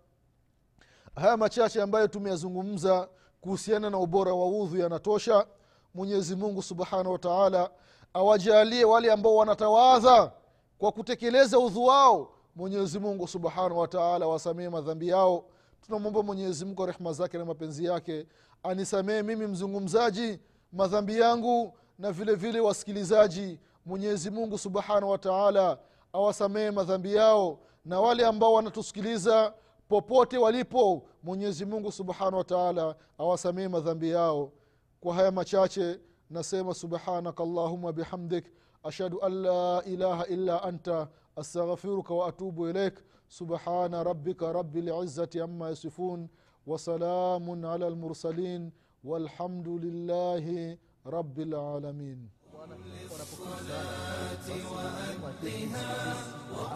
Haya 1.16 1.38
machache 1.38 1.82
ambayo 1.82 2.08
tumeyazungumza 2.08 3.10
kuhusiana 3.42 3.90
na 3.90 3.98
ubora 3.98 4.34
wa 4.34 4.48
udhu 4.48 4.78
yanatosha. 4.78 5.48
Mwenyezi 5.94 6.36
mungu 6.36 6.62
subhanahu 6.64 7.12
wa 7.12 7.20
taala 7.20 7.70
awajalie 8.14 8.86
wale 8.86 9.12
ambao 9.12 9.36
wanatawadha 9.36 10.32
kwa 10.78 10.92
kutekeleza 10.92 11.60
udhu 11.60 11.86
wao. 11.86 12.34
Mwenyezi 12.56 13.00
mungu 13.00 13.28
subhanahu 13.28 13.78
wataala 13.80 14.28
wasamehe 14.28 14.70
madhambi 14.70 15.08
yao. 15.08 15.46
Tunamwomba 15.82 16.24
mwenyezi 16.24 16.66
mungu 16.66 16.86
rehma 16.86 17.14
zake 17.14 17.38
na 17.38 17.46
mapenzi 17.46 17.86
yake 17.86 18.28
anisamehe 18.64 19.24
mimi 19.24 19.48
mzungumzaji 19.48 20.40
madhambi 20.74 21.20
yangu 21.20 21.78
na 22.00 22.12
vile 22.12 22.36
vile 22.36 22.60
wasikilizaji 22.60 23.60
mwenyezi 23.88 24.30
mungu 24.32 24.58
subhanahu 24.58 25.10
wataala 25.12 25.78
awasamehe 26.14 26.72
madhambi 26.72 27.16
yao 27.16 27.60
na 27.86 28.00
wale 28.00 28.26
ambao 28.26 28.54
wanatusikiliza 28.54 29.54
popote 29.88 30.38
walipo 30.38 31.04
mwenyezi 31.24 31.66
mungu 31.66 31.92
subhanahu 31.92 32.38
wataala 32.38 32.96
awasamehe 33.18 33.68
madhambi 33.68 34.10
yao. 34.10 34.52
Kwa 35.00 35.16
haya 35.16 35.32
machache 35.32 36.00
nasema 36.30 36.74
subhanaka 36.74 37.44
allahuma 37.44 37.94
bihamdik 37.94 38.46
ashhadu 38.84 39.22
an 39.24 39.34
la 39.42 39.84
ilaha 39.86 40.26
illa 40.28 40.64
anta 40.64 41.08
astaghfiruka 41.36 42.14
waatubu 42.14 42.70
ilaik 42.70 43.00
subhana 43.28 44.04
rabika 44.04 44.54
rabi 44.54 44.82
lizati 44.82 45.42
ama 45.42 45.70
yasifun 45.70 46.28
wasalamun 46.68 47.66
ala 47.66 47.90
lmursalin 47.90 48.72
walhamdu 49.04 49.78
lillahi 49.80 50.78
rabi 51.06 51.46
lalamin 51.46 52.30